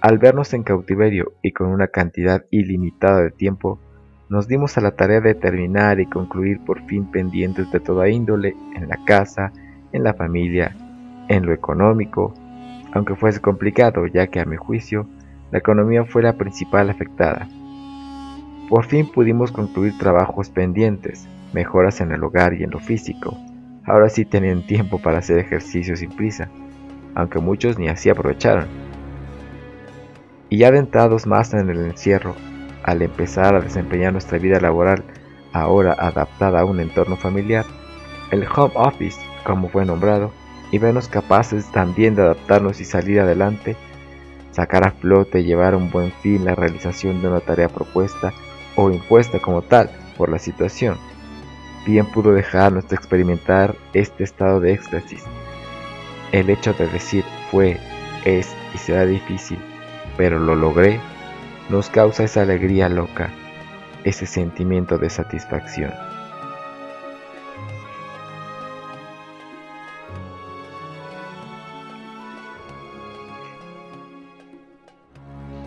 al 0.00 0.18
vernos 0.18 0.54
en 0.54 0.62
cautiverio 0.62 1.32
y 1.42 1.52
con 1.52 1.68
una 1.68 1.88
cantidad 1.88 2.44
ilimitada 2.50 3.22
de 3.22 3.30
tiempo, 3.30 3.80
nos 4.28 4.46
dimos 4.46 4.76
a 4.78 4.80
la 4.80 4.92
tarea 4.92 5.20
de 5.20 5.34
terminar 5.34 6.00
y 6.00 6.06
concluir 6.06 6.60
por 6.64 6.84
fin 6.86 7.10
pendientes 7.10 7.70
de 7.72 7.80
toda 7.80 8.08
índole 8.08 8.54
en 8.76 8.88
la 8.88 8.98
casa, 9.04 9.52
en 9.92 10.04
la 10.04 10.14
familia, 10.14 10.76
en 11.28 11.46
lo 11.46 11.52
económico, 11.52 12.34
aunque 12.92 13.16
fuese 13.16 13.40
complicado 13.40 14.06
ya 14.06 14.28
que 14.28 14.40
a 14.40 14.44
mi 14.44 14.56
juicio 14.56 15.08
la 15.50 15.58
economía 15.58 16.04
fue 16.04 16.22
la 16.22 16.34
principal 16.34 16.90
afectada. 16.90 17.48
Por 18.68 18.84
fin 18.84 19.10
pudimos 19.10 19.50
concluir 19.50 19.96
trabajos 19.98 20.50
pendientes, 20.50 21.26
mejoras 21.54 22.00
en 22.02 22.12
el 22.12 22.22
hogar 22.22 22.52
y 22.54 22.62
en 22.62 22.70
lo 22.70 22.78
físico. 22.78 23.36
Ahora 23.84 24.10
sí 24.10 24.26
tenían 24.26 24.66
tiempo 24.66 25.00
para 25.00 25.18
hacer 25.18 25.38
ejercicio 25.38 25.96
sin 25.96 26.10
prisa, 26.10 26.50
aunque 27.14 27.38
muchos 27.38 27.78
ni 27.78 27.88
así 27.88 28.10
aprovecharon 28.10 28.87
y 30.50 30.58
ya 30.58 30.68
adentrados 30.68 31.26
más 31.26 31.52
en 31.54 31.68
el 31.68 31.78
encierro, 31.78 32.34
al 32.82 33.02
empezar 33.02 33.54
a 33.54 33.60
desempeñar 33.60 34.12
nuestra 34.12 34.38
vida 34.38 34.60
laboral, 34.60 35.04
ahora 35.52 35.94
adaptada 35.98 36.60
a 36.60 36.64
un 36.64 36.80
entorno 36.80 37.16
familiar, 37.16 37.66
el 38.30 38.46
home 38.54 38.72
office, 38.76 39.20
como 39.44 39.68
fue 39.68 39.84
nombrado, 39.84 40.32
y 40.70 40.78
vernos 40.78 41.08
capaces 41.08 41.70
también 41.72 42.14
de 42.14 42.22
adaptarnos 42.22 42.80
y 42.80 42.84
salir 42.84 43.20
adelante, 43.20 43.76
sacar 44.52 44.86
a 44.86 44.90
flote 44.90 45.40
y 45.40 45.44
llevar 45.44 45.74
a 45.74 45.76
un 45.76 45.90
buen 45.90 46.12
fin 46.22 46.44
la 46.44 46.54
realización 46.54 47.20
de 47.20 47.28
una 47.28 47.40
tarea 47.40 47.68
propuesta 47.68 48.32
o 48.76 48.90
impuesta 48.90 49.38
como 49.38 49.62
tal 49.62 49.90
por 50.16 50.28
la 50.30 50.38
situación. 50.38 50.96
Bien 51.86 52.06
pudo 52.06 52.32
dejarnos 52.32 52.88
de 52.88 52.96
experimentar 52.96 53.76
este 53.94 54.24
estado 54.24 54.60
de 54.60 54.72
éxtasis. 54.72 55.24
El 56.32 56.50
hecho 56.50 56.74
de 56.74 56.86
decir 56.88 57.24
fue, 57.50 57.78
es 58.24 58.54
y 58.74 58.78
será 58.78 59.06
difícil 59.06 59.58
pero 60.18 60.38
lo 60.38 60.54
logré, 60.54 61.00
nos 61.70 61.88
causa 61.88 62.24
esa 62.24 62.42
alegría 62.42 62.90
loca, 62.90 63.30
ese 64.04 64.26
sentimiento 64.26 64.98
de 64.98 65.08
satisfacción. 65.08 65.94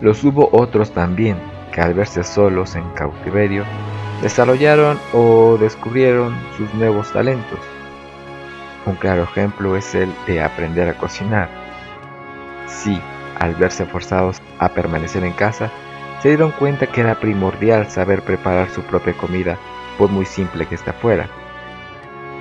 Los 0.00 0.22
hubo 0.22 0.48
otros 0.52 0.92
también 0.92 1.38
que 1.72 1.80
al 1.80 1.94
verse 1.94 2.22
solos 2.22 2.76
en 2.76 2.88
cautiverio, 2.90 3.64
desarrollaron 4.22 5.00
o 5.12 5.56
descubrieron 5.58 6.36
sus 6.56 6.72
nuevos 6.74 7.10
talentos. 7.12 7.58
Un 8.86 8.94
claro 8.96 9.24
ejemplo 9.24 9.76
es 9.76 9.94
el 9.94 10.12
de 10.26 10.42
aprender 10.42 10.88
a 10.88 10.98
cocinar. 10.98 11.48
Sí, 12.66 13.00
al 13.42 13.56
verse 13.56 13.84
forzados 13.84 14.40
a 14.60 14.68
permanecer 14.68 15.24
en 15.24 15.32
casa, 15.32 15.68
se 16.20 16.28
dieron 16.28 16.52
cuenta 16.52 16.86
que 16.86 17.00
era 17.00 17.18
primordial 17.18 17.88
saber 17.88 18.22
preparar 18.22 18.70
su 18.70 18.82
propia 18.82 19.14
comida, 19.14 19.58
por 19.98 20.10
muy 20.10 20.26
simple 20.26 20.66
que 20.66 20.76
esté 20.76 20.92
fuera. 20.92 21.28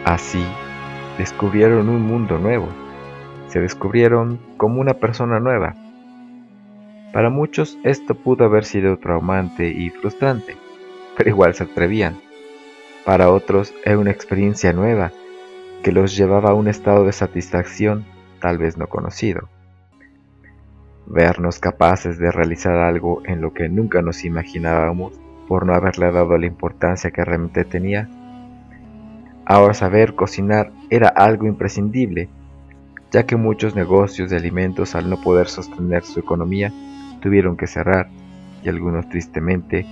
Así, 0.05 0.46
descubrieron 1.17 1.89
un 1.89 2.03
mundo 2.03 2.38
nuevo, 2.38 2.67
se 3.48 3.60
descubrieron 3.60 4.39
como 4.58 4.79
una 4.79 4.93
persona 4.93 5.39
nueva. 5.39 5.74
Para 7.13 7.31
muchos 7.31 7.79
esto 7.84 8.13
pudo 8.13 8.46
haber 8.46 8.63
sido 8.63 8.98
traumante 8.98 9.70
y 9.70 9.89
frustrante, 9.89 10.55
pero 11.17 11.31
igual 11.31 11.55
se 11.55 11.63
atrevían. 11.63 12.22
Para 13.05 13.31
otros 13.31 13.74
era 13.84 13.98
una 13.98 14.12
experiencia 14.12 14.72
nueva 14.72 15.12
que 15.81 15.91
los 15.91 16.15
llevaba 16.15 16.51
a 16.51 16.53
un 16.53 16.67
estado 16.67 17.05
de 17.05 17.12
satisfacción 17.12 18.05
tal 18.39 18.60
vez 18.60 18.77
no 18.77 18.86
conocido 18.86 19.50
vernos 21.12 21.60
capaces 21.60 22.18
de 22.18 22.32
realizar 22.32 22.77
algo 22.77 23.22
en 23.25 23.41
lo 23.41 23.53
que 23.53 23.68
nunca 23.68 24.01
nos 24.01 24.24
imaginábamos 24.24 25.20
por 25.48 25.65
no 25.65 25.74
haberle 25.74 26.12
dado 26.12 26.38
la 26.38 26.46
importancia 26.46 27.12
que 27.12 27.25
realmente 27.25 27.65
tenía. 27.65 28.10
Ahora 29.46 29.74
saber 29.74 30.15
cocinar 30.15 30.72
era 30.89 31.10
algo 31.10 31.48
imprescindible, 31.48 32.30
ya 33.12 33.25
que 33.25 33.36
muchos 33.36 33.75
negocios 33.75 34.30
de 34.30 34.38
alimentos 34.38 34.96
al 34.96 35.10
no 35.10 35.22
poder 35.22 35.48
sostener 35.48 36.03
su 36.03 36.22
economía 36.22 36.72
tuvieron 37.20 37.58
que 37.58 37.68
cerrar 37.68 38.10
y 38.63 38.70
algunos 38.70 39.10
tristemente 39.10 39.86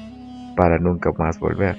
para 0.55 0.79
nunca 0.79 1.11
más 1.17 1.39
volver. 1.39 1.77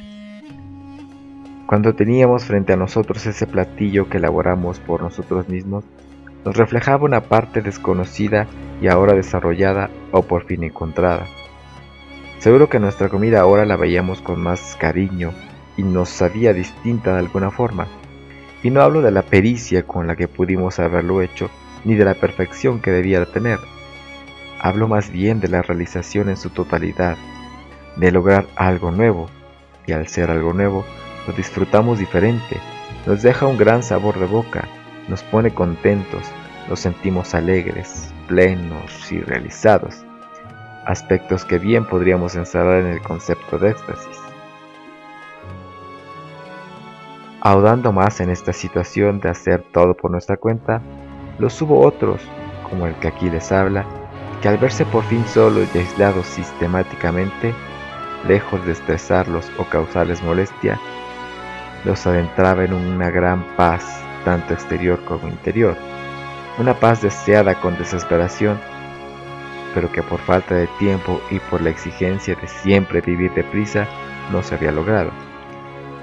Cuando 1.66 1.94
teníamos 1.94 2.44
frente 2.44 2.73
a 2.73 2.76
nosotros 2.76 3.25
ese 3.26 3.47
platillo 3.47 4.09
que 4.09 4.18
elaboramos 4.18 4.80
por 4.80 5.02
nosotros 5.02 5.49
mismos, 5.49 5.85
nos 6.44 6.56
reflejaba 6.56 7.04
una 7.04 7.23
parte 7.23 7.61
desconocida 7.61 8.47
y 8.80 8.88
ahora 8.88 9.14
desarrollada 9.14 9.90
o 10.12 10.23
por 10.23 10.44
fin 10.44 10.64
encontrada. 10.64 11.26
Seguro 12.38 12.68
que 12.68 12.80
nuestra 12.80 13.09
comida 13.09 13.40
ahora 13.40 13.66
la 13.66 13.76
veíamos 13.76 14.23
con 14.23 14.40
más 14.40 14.76
cariño 14.76 15.32
y 15.76 15.82
nos 15.82 16.09
sabía 16.09 16.52
distinta 16.52 17.12
de 17.12 17.18
alguna 17.18 17.50
forma. 17.50 17.87
Y 18.62 18.70
no 18.70 18.82
hablo 18.82 19.02
de 19.02 19.11
la 19.11 19.23
pericia 19.23 19.82
con 19.82 20.06
la 20.06 20.16
que 20.16 20.28
pudimos 20.28 20.78
haberlo 20.78 21.23
hecho, 21.23 21.50
ni 21.85 21.94
de 21.94 22.04
la 22.04 22.14
perfección 22.14 22.80
que 22.80 22.90
debía 22.90 23.25
tener. 23.26 23.59
Hablo 24.59 24.88
más 24.88 25.11
bien 25.11 25.40
de 25.40 25.49
la 25.49 25.62
realización 25.62 26.28
en 26.28 26.37
su 26.37 26.50
totalidad, 26.50 27.16
de 27.97 28.12
lograr 28.12 28.47
algo 28.56 28.90
nuevo, 28.90 29.28
y 29.87 29.92
al 29.92 30.06
ser 30.09 30.30
algo 30.30 30.52
nuevo, 30.52 30.85
lo 31.26 31.32
disfrutamos 31.32 31.99
diferente, 31.99 32.59
nos 33.06 33.23
deja 33.23 33.47
un 33.47 33.56
gran 33.56 33.82
sabor 33.82 34.18
de 34.18 34.26
boca, 34.26 34.68
nos 35.11 35.25
pone 35.25 35.52
contentos, 35.52 36.23
nos 36.69 36.81
sentimos 36.81 37.35
alegres, 37.35 38.14
plenos 38.29 39.11
y 39.11 39.21
realizados, 39.21 40.05
aspectos 40.87 41.45
que 41.45 41.59
bien 41.59 41.85
podríamos 41.85 42.37
encerrar 42.37 42.81
en 42.81 42.87
el 42.87 43.02
concepto 43.02 43.59
de 43.59 43.71
éxtasis. 43.71 44.21
Ahondando 47.43 47.93
más 47.93 48.21
en 48.21 48.31
esta 48.31 48.52
situación 48.52 49.19
de 49.21 49.31
hacer 49.31 49.64
todo 49.73 49.95
por 49.95 50.11
nuestra 50.11 50.37
cuenta, 50.37 50.81
los 51.38 51.61
hubo 51.61 51.81
otros, 51.81 52.21
como 52.69 52.87
el 52.87 52.95
que 52.97 53.09
aquí 53.09 53.29
les 53.29 53.50
habla, 53.50 53.85
que 54.40 54.49
al 54.49 54.59
verse 54.59 54.85
por 54.85 55.02
fin 55.05 55.25
solos 55.26 55.69
y 55.75 55.79
aislados 55.79 56.26
sistemáticamente, 56.26 57.52
lejos 58.29 58.64
de 58.64 58.73
estresarlos 58.73 59.50
o 59.59 59.64
causarles 59.64 60.23
molestia, 60.23 60.79
los 61.85 62.07
adentraba 62.07 62.64
en 62.64 62.75
una 62.75 63.11
gran 63.11 63.43
paz, 63.57 64.00
tanto 64.25 64.55
exterior 64.55 65.05
como 65.05 65.29
interior, 65.29 65.77
una 66.59 66.75
paz 66.75 67.03
deseada 67.03 67.61
con 67.61 67.79
desesperación, 67.79 68.59
pero 69.75 69.91
que 69.93 70.03
por 70.03 70.19
falta 70.21 70.55
de 70.55 70.67
tiempo 70.79 71.21
y 71.31 71.39
por 71.39 71.61
la 71.61 71.71
exigencia 71.71 72.35
de 72.35 72.49
siempre 72.49 73.00
vivir 73.00 73.33
deprisa 73.35 73.87
no 74.33 74.43
se 74.43 74.55
había 74.55 74.73
logrado. 74.73 75.11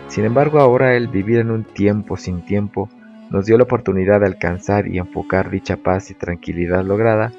Sin 0.08 0.26
embargo, 0.26 0.60
ahora 0.60 0.96
el 0.96 1.08
vivir 1.10 1.40
en 1.40 1.52
un 1.52 1.64
tiempo 1.64 2.18
sin 2.18 2.46
tiempo 2.46 2.90
nos 3.30 3.46
dio 3.46 3.58
la 3.58 3.66
oportunidad 3.66 4.22
de 4.22 4.28
alcanzar 4.28 4.88
y 4.88 5.00
enfocar 5.00 5.50
dicha 5.50 5.76
paz 5.76 6.12
y 6.12 6.14
tranquilidad 6.14 6.84
lograda 6.84 7.34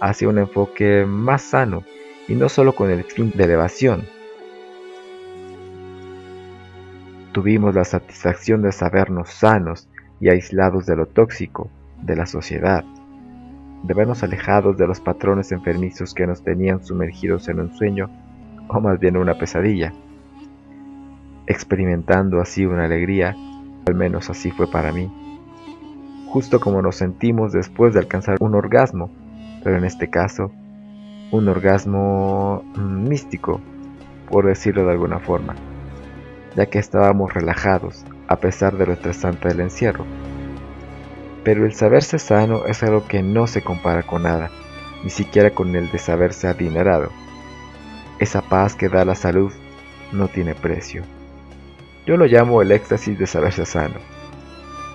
hacia 0.00 0.28
un 0.28 0.38
enfoque 0.38 1.04
más 1.06 1.42
sano 1.42 1.84
y 2.28 2.34
no 2.34 2.48
solo 2.48 2.74
con 2.74 2.90
el 2.90 3.04
fin 3.04 3.30
de 3.34 3.44
elevación. 3.44 4.04
Tuvimos 7.32 7.74
la 7.74 7.84
satisfacción 7.84 8.62
de 8.62 8.72
sabernos 8.72 9.28
sanos 9.30 9.88
y 10.24 10.30
aislados 10.30 10.86
de 10.86 10.96
lo 10.96 11.04
tóxico 11.04 11.68
de 12.00 12.16
la 12.16 12.24
sociedad, 12.24 12.82
de 13.82 13.92
vernos 13.92 14.22
alejados 14.22 14.78
de 14.78 14.86
los 14.86 14.98
patrones 14.98 15.52
enfermizos 15.52 16.14
que 16.14 16.26
nos 16.26 16.42
tenían 16.42 16.82
sumergidos 16.82 17.46
en 17.50 17.60
un 17.60 17.74
sueño 17.76 18.08
o 18.68 18.80
más 18.80 18.98
bien 18.98 19.18
una 19.18 19.36
pesadilla. 19.36 19.92
Experimentando 21.46 22.40
así 22.40 22.64
una 22.64 22.86
alegría, 22.86 23.36
al 23.86 23.94
menos 23.94 24.30
así 24.30 24.50
fue 24.50 24.66
para 24.66 24.92
mí, 24.92 25.12
justo 26.28 26.58
como 26.58 26.80
nos 26.80 26.96
sentimos 26.96 27.52
después 27.52 27.92
de 27.92 28.00
alcanzar 28.00 28.38
un 28.40 28.54
orgasmo, 28.54 29.10
pero 29.62 29.76
en 29.76 29.84
este 29.84 30.08
caso, 30.08 30.50
un 31.32 31.48
orgasmo 31.48 32.64
mm, 32.76 33.08
místico, 33.08 33.60
por 34.30 34.46
decirlo 34.46 34.86
de 34.86 34.92
alguna 34.92 35.18
forma, 35.18 35.54
ya 36.56 36.64
que 36.64 36.78
estábamos 36.78 37.34
relajados 37.34 38.06
a 38.34 38.40
pesar 38.40 38.76
de 38.76 38.86
lo 38.86 38.92
estresante 38.92 39.48
del 39.48 39.60
encierro. 39.60 40.04
Pero 41.44 41.64
el 41.64 41.74
saberse 41.74 42.18
sano 42.18 42.66
es 42.66 42.82
algo 42.82 43.06
que 43.06 43.22
no 43.22 43.46
se 43.46 43.62
compara 43.62 44.02
con 44.02 44.24
nada, 44.24 44.50
ni 45.02 45.10
siquiera 45.10 45.50
con 45.50 45.74
el 45.76 45.90
de 45.90 45.98
saberse 45.98 46.48
adinerado. 46.48 47.10
Esa 48.18 48.42
paz 48.42 48.74
que 48.74 48.88
da 48.88 49.04
la 49.04 49.14
salud 49.14 49.52
no 50.12 50.28
tiene 50.28 50.54
precio. 50.54 51.02
Yo 52.06 52.16
lo 52.16 52.26
llamo 52.26 52.60
el 52.60 52.72
éxtasis 52.72 53.18
de 53.18 53.26
saberse 53.26 53.64
sano, 53.64 54.00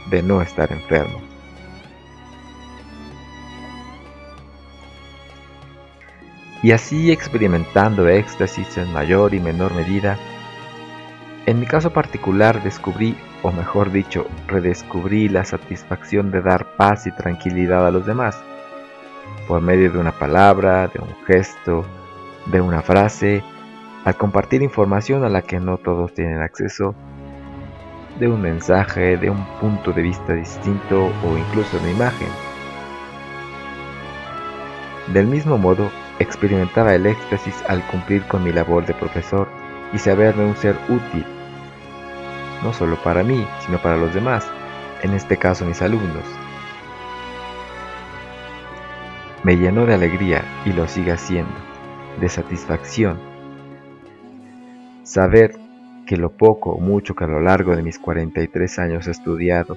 de 0.10 0.22
no 0.22 0.42
estar 0.42 0.72
enfermo. 0.72 1.22
Y 6.62 6.72
así 6.72 7.12
experimentando 7.12 8.08
éxtasis 8.10 8.78
en 8.78 8.92
mayor 8.92 9.34
y 9.34 9.40
menor 9.40 9.74
medida, 9.74 10.18
en 11.46 11.60
mi 11.60 11.66
caso 11.66 11.92
particular 11.92 12.62
descubrí, 12.62 13.16
o 13.42 13.52
mejor 13.52 13.92
dicho, 13.92 14.28
redescubrí 14.48 15.30
la 15.30 15.46
satisfacción 15.46 16.32
de 16.32 16.42
dar 16.42 16.76
paz 16.76 17.08
y 17.08 17.12
tranquilidad 17.12 17.88
a 17.88 17.92
los 17.92 18.06
demás, 18.06 18.42
por 19.48 19.62
medio 19.62 19.92
de 19.92 20.00
una 20.00 20.12
palabra, 20.12 20.88
de 20.88 21.00
un 21.00 21.16
gesto, 21.26 21.86
de 22.48 22.62
una 22.62 22.82
frase, 22.82 23.44
al 24.06 24.16
compartir 24.16 24.62
información 24.62 25.24
a 25.24 25.30
la 25.30 25.42
que 25.42 25.60
no 25.60 25.78
todos 25.78 26.14
tienen 26.14 26.42
acceso, 26.42 26.96
de 28.20 28.28
un 28.28 28.42
mensaje, 28.42 29.18
de 29.18 29.30
un 29.30 29.46
punto 29.60 29.92
de 29.94 30.02
vista 30.02 30.34
distinto 30.34 31.06
o 31.06 31.38
incluso 31.38 31.78
una 31.78 31.92
imagen. 31.92 32.28
Del 35.14 35.26
mismo 35.26 35.58
modo, 35.58 35.90
experimentaba 36.20 36.94
el 36.94 37.06
éxtasis 37.06 37.64
al 37.68 37.82
cumplir 37.88 38.24
con 38.24 38.44
mi 38.44 38.52
labor 38.52 38.86
de 38.86 38.94
profesor 38.94 39.48
y 39.94 39.98
saberme 39.98 40.46
un 40.46 40.56
ser 40.56 40.76
útil, 40.90 41.26
no 42.64 42.74
solo 42.74 42.98
para 43.04 43.24
mí, 43.24 43.46
sino 43.66 43.82
para 43.82 43.98
los 43.98 44.14
demás, 44.14 44.50
en 45.02 45.14
este 45.14 45.38
caso 45.38 45.66
mis 45.66 45.82
alumnos. 45.82 46.26
Me 49.44 49.56
llenó 49.58 49.86
de 49.86 49.94
alegría 49.94 50.44
y 50.66 50.74
lo 50.74 50.88
sigue 50.88 51.14
haciendo, 51.14 51.56
de 52.20 52.28
satisfacción 52.28 53.30
Saber 55.10 55.56
que 56.06 56.18
lo 56.18 56.30
poco 56.38 56.70
o 56.70 56.80
mucho 56.80 57.16
que 57.16 57.24
a 57.24 57.28
lo 57.28 57.40
largo 57.40 57.76
de 57.76 57.82
mis 57.82 57.98
43 57.98 58.78
años 58.78 59.08
he 59.08 59.12
estudiado, 59.12 59.76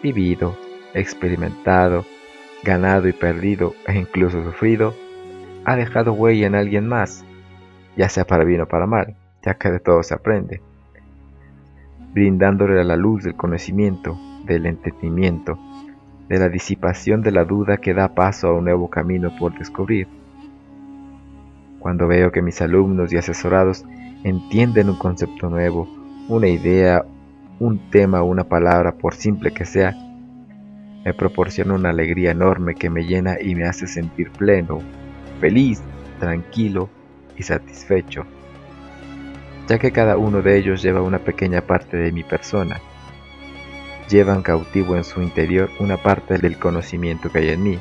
vivido, 0.00 0.56
experimentado, 0.94 2.04
ganado 2.62 3.08
y 3.08 3.12
perdido 3.12 3.74
e 3.88 3.98
incluso 3.98 4.40
sufrido, 4.44 4.94
ha 5.64 5.74
dejado 5.74 6.12
huella 6.12 6.46
en 6.46 6.54
alguien 6.54 6.86
más, 6.86 7.24
ya 7.96 8.08
sea 8.08 8.24
para 8.24 8.44
bien 8.44 8.60
o 8.60 8.68
para 8.68 8.86
mal, 8.86 9.16
ya 9.44 9.54
que 9.54 9.68
de 9.68 9.80
todo 9.80 10.04
se 10.04 10.14
aprende, 10.14 10.62
brindándole 12.12 12.82
la 12.84 12.96
luz 12.96 13.24
del 13.24 13.34
conocimiento, 13.34 14.18
del 14.44 14.66
entendimiento, 14.66 15.58
de 16.28 16.38
la 16.38 16.48
disipación 16.48 17.22
de 17.22 17.32
la 17.32 17.44
duda 17.44 17.78
que 17.78 17.94
da 17.94 18.14
paso 18.14 18.48
a 18.48 18.54
un 18.54 18.64
nuevo 18.64 18.88
camino 18.88 19.30
por 19.38 19.56
descubrir. 19.58 20.08
Cuando 21.78 22.06
veo 22.06 22.32
que 22.32 22.42
mis 22.42 22.60
alumnos 22.60 23.12
y 23.12 23.16
asesorados 23.16 23.84
entienden 24.24 24.90
un 24.90 24.96
concepto 24.96 25.48
nuevo, 25.48 25.88
una 26.28 26.48
idea, 26.48 27.04
un 27.60 27.90
tema 27.90 28.22
una 28.22 28.44
palabra, 28.44 28.92
por 28.92 29.14
simple 29.14 29.52
que 29.52 29.64
sea, 29.64 29.94
me 31.04 31.14
proporciona 31.14 31.74
una 31.74 31.90
alegría 31.90 32.32
enorme 32.32 32.74
que 32.74 32.90
me 32.90 33.04
llena 33.04 33.36
y 33.40 33.54
me 33.54 33.64
hace 33.64 33.86
sentir 33.86 34.30
pleno, 34.30 34.80
feliz, 35.40 35.80
tranquilo 36.18 36.88
y 37.36 37.42
satisfecho, 37.42 38.26
ya 39.68 39.78
que 39.78 39.92
cada 39.92 40.16
uno 40.16 40.42
de 40.42 40.56
ellos 40.56 40.82
lleva 40.82 41.02
una 41.02 41.18
pequeña 41.18 41.60
parte 41.60 41.96
de 41.96 42.10
mi 42.10 42.24
persona, 42.24 42.80
llevan 44.08 44.42
cautivo 44.42 44.96
en 44.96 45.04
su 45.04 45.20
interior 45.22 45.70
una 45.78 45.98
parte 45.98 46.38
del 46.38 46.58
conocimiento 46.58 47.30
que 47.30 47.38
hay 47.38 47.48
en 47.50 47.62
mí, 47.62 47.78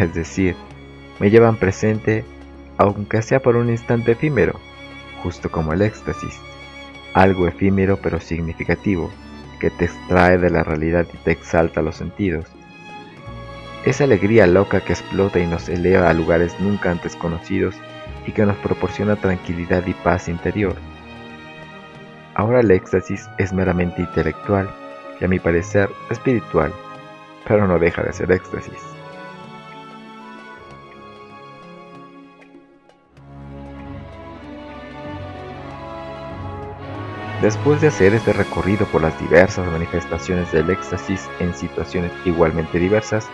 es 0.00 0.14
decir, 0.14 0.56
me 1.20 1.30
llevan 1.30 1.56
presente 1.56 2.24
aunque 2.76 3.22
sea 3.22 3.40
por 3.40 3.54
un 3.56 3.70
instante 3.70 4.12
efímero, 4.12 4.58
justo 5.22 5.50
como 5.50 5.72
el 5.72 5.82
éxtasis, 5.82 6.40
algo 7.12 7.46
efímero 7.46 7.98
pero 8.02 8.20
significativo, 8.20 9.10
que 9.60 9.70
te 9.70 9.84
extrae 9.84 10.38
de 10.38 10.50
la 10.50 10.64
realidad 10.64 11.06
y 11.12 11.16
te 11.18 11.30
exalta 11.30 11.82
los 11.82 11.96
sentidos. 11.96 12.46
Esa 13.84 14.04
alegría 14.04 14.46
loca 14.46 14.80
que 14.80 14.94
explota 14.94 15.38
y 15.38 15.46
nos 15.46 15.68
eleva 15.68 16.08
a 16.08 16.14
lugares 16.14 16.58
nunca 16.58 16.90
antes 16.90 17.14
conocidos 17.14 17.76
y 18.26 18.32
que 18.32 18.46
nos 18.46 18.56
proporciona 18.56 19.16
tranquilidad 19.16 19.86
y 19.86 19.92
paz 19.92 20.28
interior. 20.28 20.74
Ahora 22.36 22.60
el 22.60 22.70
éxtasis 22.72 23.30
es 23.38 23.52
meramente 23.52 24.02
intelectual 24.02 24.68
y 25.20 25.24
a 25.24 25.28
mi 25.28 25.38
parecer 25.38 25.88
espiritual, 26.10 26.72
pero 27.46 27.68
no 27.68 27.78
deja 27.78 28.02
de 28.02 28.12
ser 28.12 28.32
éxtasis. 28.32 28.80
Después 37.40 37.80
de 37.80 37.88
hacer 37.88 38.14
este 38.14 38.32
recorrido 38.32 38.86
por 38.86 39.02
las 39.02 39.16
diversas 39.20 39.66
manifestaciones 39.70 40.50
del 40.50 40.70
éxtasis 40.70 41.28
en 41.38 41.54
situaciones 41.54 42.10
igualmente 42.24 42.78
diversas, 42.78 43.28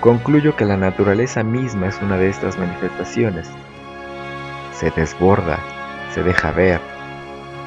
concluyo 0.00 0.56
que 0.56 0.64
la 0.64 0.76
naturaleza 0.76 1.44
misma 1.44 1.88
es 1.88 2.00
una 2.02 2.16
de 2.16 2.30
estas 2.30 2.58
manifestaciones. 2.58 3.48
Se 4.72 4.90
desborda, 4.90 5.60
se 6.12 6.22
deja 6.22 6.50
ver 6.50 6.93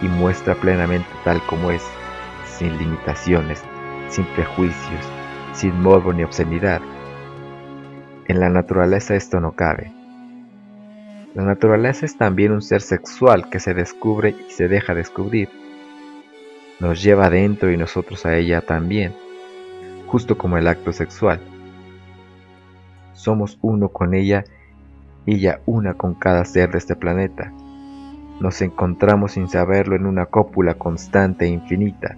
y 0.02 0.08
muestra 0.08 0.56
plenamente 0.56 1.10
tal 1.24 1.42
como 1.48 1.72
es, 1.72 1.84
sin 2.46 2.78
limitaciones, 2.78 3.64
sin 4.10 4.26
prejuicios, 4.26 5.06
sin 5.54 5.82
morbo 5.82 6.14
ni 6.14 6.24
obscenidad. 6.24 6.82
En 8.28 8.40
la 8.40 8.50
naturaleza 8.50 9.16
esto 9.16 9.40
no 9.40 9.54
cabe. 9.54 9.92
La 11.34 11.44
naturaleza 11.44 12.06
es 12.06 12.18
también 12.18 12.52
un 12.52 12.62
ser 12.62 12.82
sexual 12.82 13.50
que 13.50 13.60
se 13.60 13.74
descubre 13.74 14.36
y 14.48 14.52
se 14.52 14.68
deja 14.68 14.96
descubrir. 14.96 15.50
Nos 16.80 17.02
lleva 17.02 17.26
adentro 17.26 17.72
y 17.72 17.78
nosotros 17.78 18.26
a 18.26 18.36
ella 18.36 18.62
también, 18.62 19.14
justo 20.08 20.38
como 20.38 20.58
el 20.58 20.68
acto 20.68 20.94
sexual. 20.94 21.40
Somos 23.14 23.58
uno 23.62 23.90
con 23.90 24.14
ella 24.14 24.46
ella 25.28 25.60
una 25.66 25.94
con 25.94 26.14
cada 26.16 26.46
ser 26.46 26.72
de 26.72 26.78
este 26.78 26.96
planeta. 26.96 27.52
Nos 28.40 28.62
encontramos 28.62 29.32
sin 29.32 29.48
saberlo 29.48 29.96
en 29.96 30.06
una 30.06 30.28
cópula 30.28 30.76
constante 30.76 31.46
e 31.46 31.50
infinita. 31.50 32.16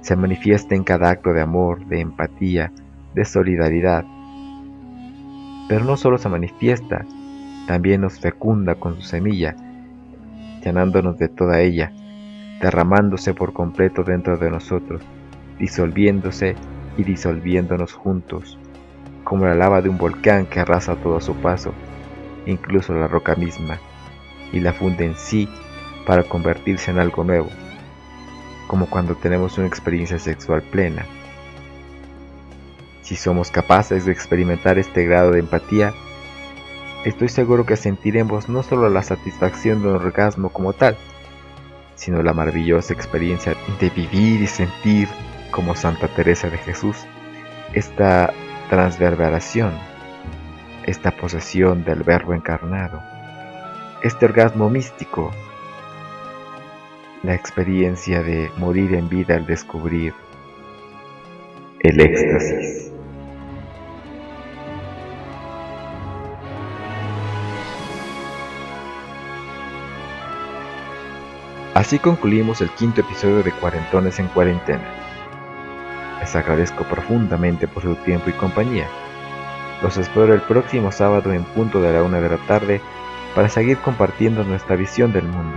Se 0.00 0.16
manifiesta 0.16 0.74
en 0.74 0.82
cada 0.82 1.10
acto 1.10 1.32
de 1.32 1.40
amor, 1.40 1.86
de 1.86 2.00
empatía, 2.00 2.72
de 3.14 3.24
solidaridad. 3.24 4.04
Pero 5.68 5.84
no 5.84 5.96
solo 5.96 6.18
se 6.18 6.28
manifiesta, 6.28 7.04
también 7.68 8.00
nos 8.00 8.18
fecunda 8.18 8.74
con 8.74 8.96
su 8.96 9.02
semilla, 9.02 9.54
llenándonos 10.64 11.16
de 11.18 11.28
toda 11.28 11.60
ella, 11.60 11.92
derramándose 12.60 13.32
por 13.32 13.52
completo 13.52 14.02
dentro 14.02 14.38
de 14.38 14.50
nosotros, 14.50 15.00
disolviéndose 15.60 16.56
y 16.98 17.04
disolviéndonos 17.04 17.92
juntos, 17.92 18.58
como 19.22 19.44
la 19.44 19.54
lava 19.54 19.80
de 19.80 19.88
un 19.88 19.98
volcán 19.98 20.46
que 20.46 20.58
arrasa 20.58 20.96
todo 20.96 21.18
a 21.18 21.20
su 21.20 21.36
paso, 21.36 21.72
incluso 22.46 22.92
la 22.94 23.06
roca 23.06 23.36
misma 23.36 23.78
y 24.52 24.60
la 24.60 24.72
funde 24.72 25.04
en 25.04 25.16
sí 25.16 25.48
para 26.06 26.24
convertirse 26.24 26.90
en 26.90 26.98
algo 26.98 27.24
nuevo, 27.24 27.48
como 28.66 28.86
cuando 28.86 29.14
tenemos 29.14 29.58
una 29.58 29.66
experiencia 29.66 30.18
sexual 30.18 30.62
plena. 30.62 31.06
Si 33.02 33.16
somos 33.16 33.50
capaces 33.50 34.04
de 34.04 34.12
experimentar 34.12 34.78
este 34.78 35.04
grado 35.04 35.32
de 35.32 35.40
empatía, 35.40 35.92
estoy 37.04 37.28
seguro 37.28 37.66
que 37.66 37.76
sentiremos 37.76 38.48
no 38.48 38.62
solo 38.62 38.88
la 38.88 39.02
satisfacción 39.02 39.82
de 39.82 39.88
un 39.88 39.96
orgasmo 39.96 40.50
como 40.50 40.72
tal, 40.72 40.96
sino 41.94 42.22
la 42.22 42.32
maravillosa 42.32 42.92
experiencia 42.92 43.54
de 43.80 43.90
vivir 43.90 44.40
y 44.42 44.46
sentir 44.46 45.08
como 45.50 45.74
Santa 45.74 46.08
Teresa 46.08 46.48
de 46.48 46.58
Jesús 46.58 46.96
esta 47.74 48.32
transverberación, 48.70 49.72
esta 50.84 51.10
posesión 51.10 51.84
del 51.84 52.02
Verbo 52.02 52.34
encarnado 52.34 53.11
este 54.02 54.24
orgasmo 54.26 54.68
místico, 54.68 55.30
la 57.22 57.34
experiencia 57.34 58.20
de 58.20 58.50
morir 58.56 58.94
en 58.94 59.08
vida 59.08 59.36
al 59.36 59.46
descubrir 59.46 60.12
el 61.78 62.00
éxtasis. 62.00 62.92
Así 71.74 72.00
concluimos 72.00 72.60
el 72.60 72.70
quinto 72.70 73.02
episodio 73.02 73.44
de 73.44 73.52
Cuarentones 73.52 74.18
en 74.18 74.26
Cuarentena. 74.28 74.84
Les 76.20 76.34
agradezco 76.34 76.84
profundamente 76.84 77.68
por 77.68 77.84
su 77.84 77.94
tiempo 77.96 78.30
y 78.30 78.32
compañía. 78.32 78.88
Los 79.80 79.96
espero 79.96 80.34
el 80.34 80.42
próximo 80.42 80.90
sábado 80.90 81.32
en 81.32 81.44
punto 81.44 81.80
de 81.80 81.92
la 81.92 82.02
una 82.02 82.20
de 82.20 82.28
la 82.28 82.38
tarde 82.48 82.80
para 83.34 83.48
seguir 83.48 83.78
compartiendo 83.78 84.44
nuestra 84.44 84.76
visión 84.76 85.12
del 85.12 85.24
mundo, 85.24 85.56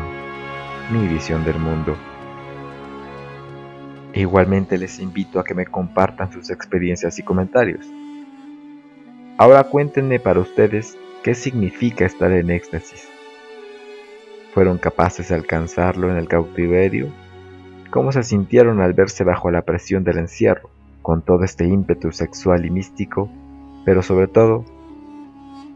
mi 0.92 1.08
visión 1.08 1.44
del 1.44 1.60
mundo. 1.60 1.96
E 4.14 4.22
igualmente 4.22 4.78
les 4.78 5.00
invito 5.00 5.40
a 5.40 5.44
que 5.44 5.54
me 5.54 5.66
compartan 5.66 6.32
sus 6.32 6.50
experiencias 6.50 7.20
y 7.20 7.24
comentarios. 7.24 7.86
Ahora 9.38 9.66
cuéntenme 9.66 10.20
para 10.20 10.40
ustedes 10.40 10.98
qué 11.22 11.36
significa 11.36 12.06
estar 12.06 12.32
en 12.32 12.50
éxtasis. 12.50 13.10
¿Fueron 14.54 14.78
capaces 14.78 15.28
de 15.28 15.36
alcanzarlo 15.36 16.10
en 16.10 16.16
el 16.16 16.30
cautiverio? 16.30 17.12
¿Cómo 17.92 18.14
se 18.14 18.24
sintieron 18.24 18.80
al 18.80 18.94
verse 18.94 19.26
bajo 19.26 19.52
la 19.52 19.64
presión 19.64 20.06
del 20.06 20.20
encierro, 20.20 20.70
con 21.02 21.22
todo 21.22 21.44
este 21.44 21.66
ímpetu 21.66 22.14
sexual 22.14 22.66
y 22.66 22.70
místico, 22.70 23.30
pero 23.84 24.02
sobre 24.02 24.28
todo 24.28 24.64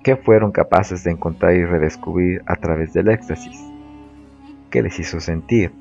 ¿Qué 0.03 0.15
fueron 0.15 0.51
capaces 0.51 1.03
de 1.03 1.11
encontrar 1.11 1.55
y 1.55 1.65
redescubrir 1.65 2.41
a 2.45 2.55
través 2.55 2.93
del 2.93 3.09
éxtasis? 3.09 3.59
¿Qué 4.69 4.81
les 4.81 4.97
hizo 4.97 5.19
sentir? 5.19 5.73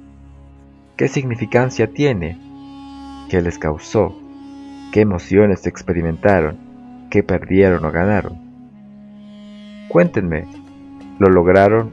¿Qué 0.97 1.07
significancia 1.07 1.93
tiene? 1.93 2.37
¿Qué 3.31 3.41
les 3.41 3.59
causó? 3.59 4.19
¿Qué 4.93 5.03
emociones 5.03 5.67
experimentaron? 5.67 6.59
¿Qué 7.11 7.23
perdieron 7.23 7.85
o 7.85 7.93
ganaron? 7.93 8.39
Cuéntenme, 9.89 10.47
¿lo 11.21 11.29
lograron 11.29 11.93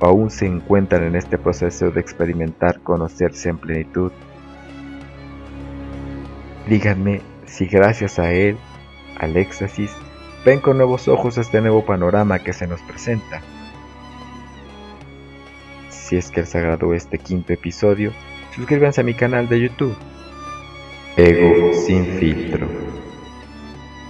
o 0.00 0.06
aún 0.06 0.30
se 0.30 0.46
encuentran 0.46 1.04
en 1.04 1.14
este 1.14 1.36
proceso 1.36 1.90
de 1.90 2.00
experimentar 2.00 2.80
conocerse 2.80 3.50
en 3.50 3.58
plenitud? 3.58 4.12
Díganme 6.66 7.20
si 7.44 7.66
gracias 7.66 8.18
a 8.18 8.32
él, 8.32 8.56
al 9.18 9.36
éxtasis, 9.36 9.94
ven 10.44 10.60
con 10.60 10.76
nuevos 10.76 11.08
ojos 11.08 11.38
este 11.38 11.60
nuevo 11.60 11.84
panorama 11.84 12.38
que 12.38 12.52
se 12.52 12.66
nos 12.66 12.80
presenta. 12.82 13.42
Si 15.88 16.16
es 16.16 16.30
que 16.30 16.40
les 16.40 16.54
agradó 16.56 16.94
este 16.94 17.18
quinto 17.18 17.52
episodio, 17.52 18.12
suscríbanse 18.54 19.02
a 19.02 19.04
mi 19.04 19.14
canal 19.14 19.48
de 19.48 19.60
YouTube. 19.60 19.96
Ego 21.16 21.72
sin 21.86 22.04
filtro. 22.04 22.66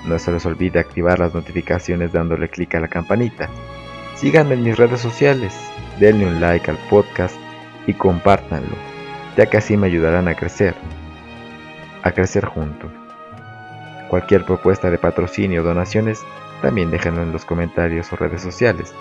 No 0.06 0.18
se 0.18 0.32
les 0.32 0.46
olvide 0.46 0.78
activar 0.78 1.18
las 1.18 1.34
notificaciones 1.34 2.12
dándole 2.12 2.48
clic 2.48 2.74
a 2.74 2.80
la 2.80 2.88
campanita. 2.88 3.50
Síganme 4.16 4.54
en 4.54 4.64
mis 4.64 4.76
redes 4.76 5.00
sociales, 5.00 5.54
denle 5.98 6.26
un 6.26 6.40
like 6.40 6.70
al 6.70 6.78
podcast 6.88 7.36
y 7.86 7.94
compártanlo, 7.94 8.76
ya 9.36 9.46
que 9.46 9.56
así 9.56 9.76
me 9.76 9.88
ayudarán 9.88 10.28
a 10.28 10.34
crecer, 10.34 10.74
a 12.02 12.12
crecer 12.12 12.44
juntos. 12.44 12.99
Cualquier 14.10 14.44
propuesta 14.44 14.90
de 14.90 14.98
patrocinio 14.98 15.62
o 15.62 15.64
donaciones, 15.64 16.20
también 16.62 16.90
déjenlo 16.90 17.22
en 17.22 17.30
los 17.30 17.44
comentarios 17.44 18.12
o 18.12 18.16
redes 18.16 18.42
sociales. 18.42 18.92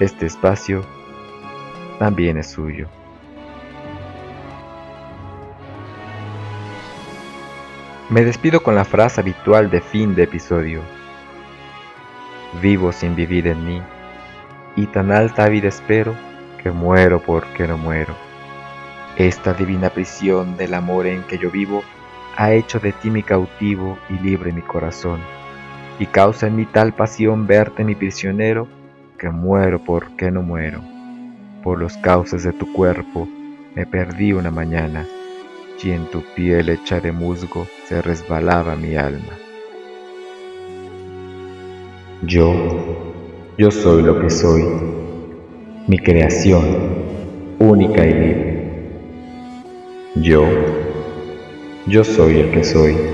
Este 0.00 0.26
espacio 0.26 0.82
también 2.00 2.36
es 2.36 2.50
suyo. 2.50 2.88
Me 8.10 8.24
despido 8.24 8.60
con 8.60 8.74
la 8.74 8.84
frase 8.84 9.20
habitual 9.20 9.70
de 9.70 9.80
fin 9.80 10.16
de 10.16 10.24
episodio. 10.24 10.80
Vivo 12.60 12.90
sin 12.90 13.14
vivir 13.14 13.46
en 13.46 13.64
mí, 13.64 13.80
y 14.74 14.86
tan 14.86 15.12
alta 15.12 15.48
vida 15.48 15.68
espero 15.68 16.16
que 16.60 16.72
muero 16.72 17.20
porque 17.20 17.68
no 17.68 17.78
muero. 17.78 18.16
Esta 19.16 19.54
divina 19.54 19.90
prisión 19.90 20.56
del 20.56 20.74
amor 20.74 21.06
en 21.06 21.22
que 21.22 21.38
yo 21.38 21.52
vivo 21.52 21.84
ha 22.36 22.52
hecho 22.52 22.78
de 22.80 22.92
ti 22.92 23.10
mi 23.10 23.22
cautivo 23.22 23.98
y 24.08 24.14
libre 24.22 24.52
mi 24.52 24.62
corazón, 24.62 25.20
y 25.98 26.06
causa 26.06 26.46
en 26.46 26.56
mí 26.56 26.66
tal 26.66 26.92
pasión 26.94 27.46
verte 27.46 27.84
mi 27.84 27.94
prisionero, 27.94 28.68
que 29.18 29.30
muero 29.30 29.84
porque 29.84 30.30
no 30.30 30.42
muero. 30.42 30.80
Por 31.62 31.78
los 31.78 31.96
cauces 31.98 32.42
de 32.42 32.52
tu 32.52 32.72
cuerpo 32.72 33.28
me 33.74 33.86
perdí 33.86 34.32
una 34.32 34.50
mañana, 34.50 35.06
y 35.82 35.90
en 35.90 36.06
tu 36.06 36.22
piel 36.36 36.68
hecha 36.68 37.00
de 37.00 37.10
musgo 37.10 37.66
se 37.86 38.00
resbalaba 38.02 38.76
mi 38.76 38.94
alma. 38.94 39.32
Yo, 42.22 42.54
yo 43.58 43.70
soy 43.72 44.02
lo 44.02 44.20
que 44.20 44.30
soy, 44.30 44.64
mi 45.88 45.98
creación, 45.98 46.64
única 47.58 48.06
y 48.06 48.12
libre. 48.12 48.62
Yo, 50.14 50.44
yo 51.86 52.04
soy 52.04 52.40
el 52.40 52.50
que 52.52 52.64
soy. 52.64 53.11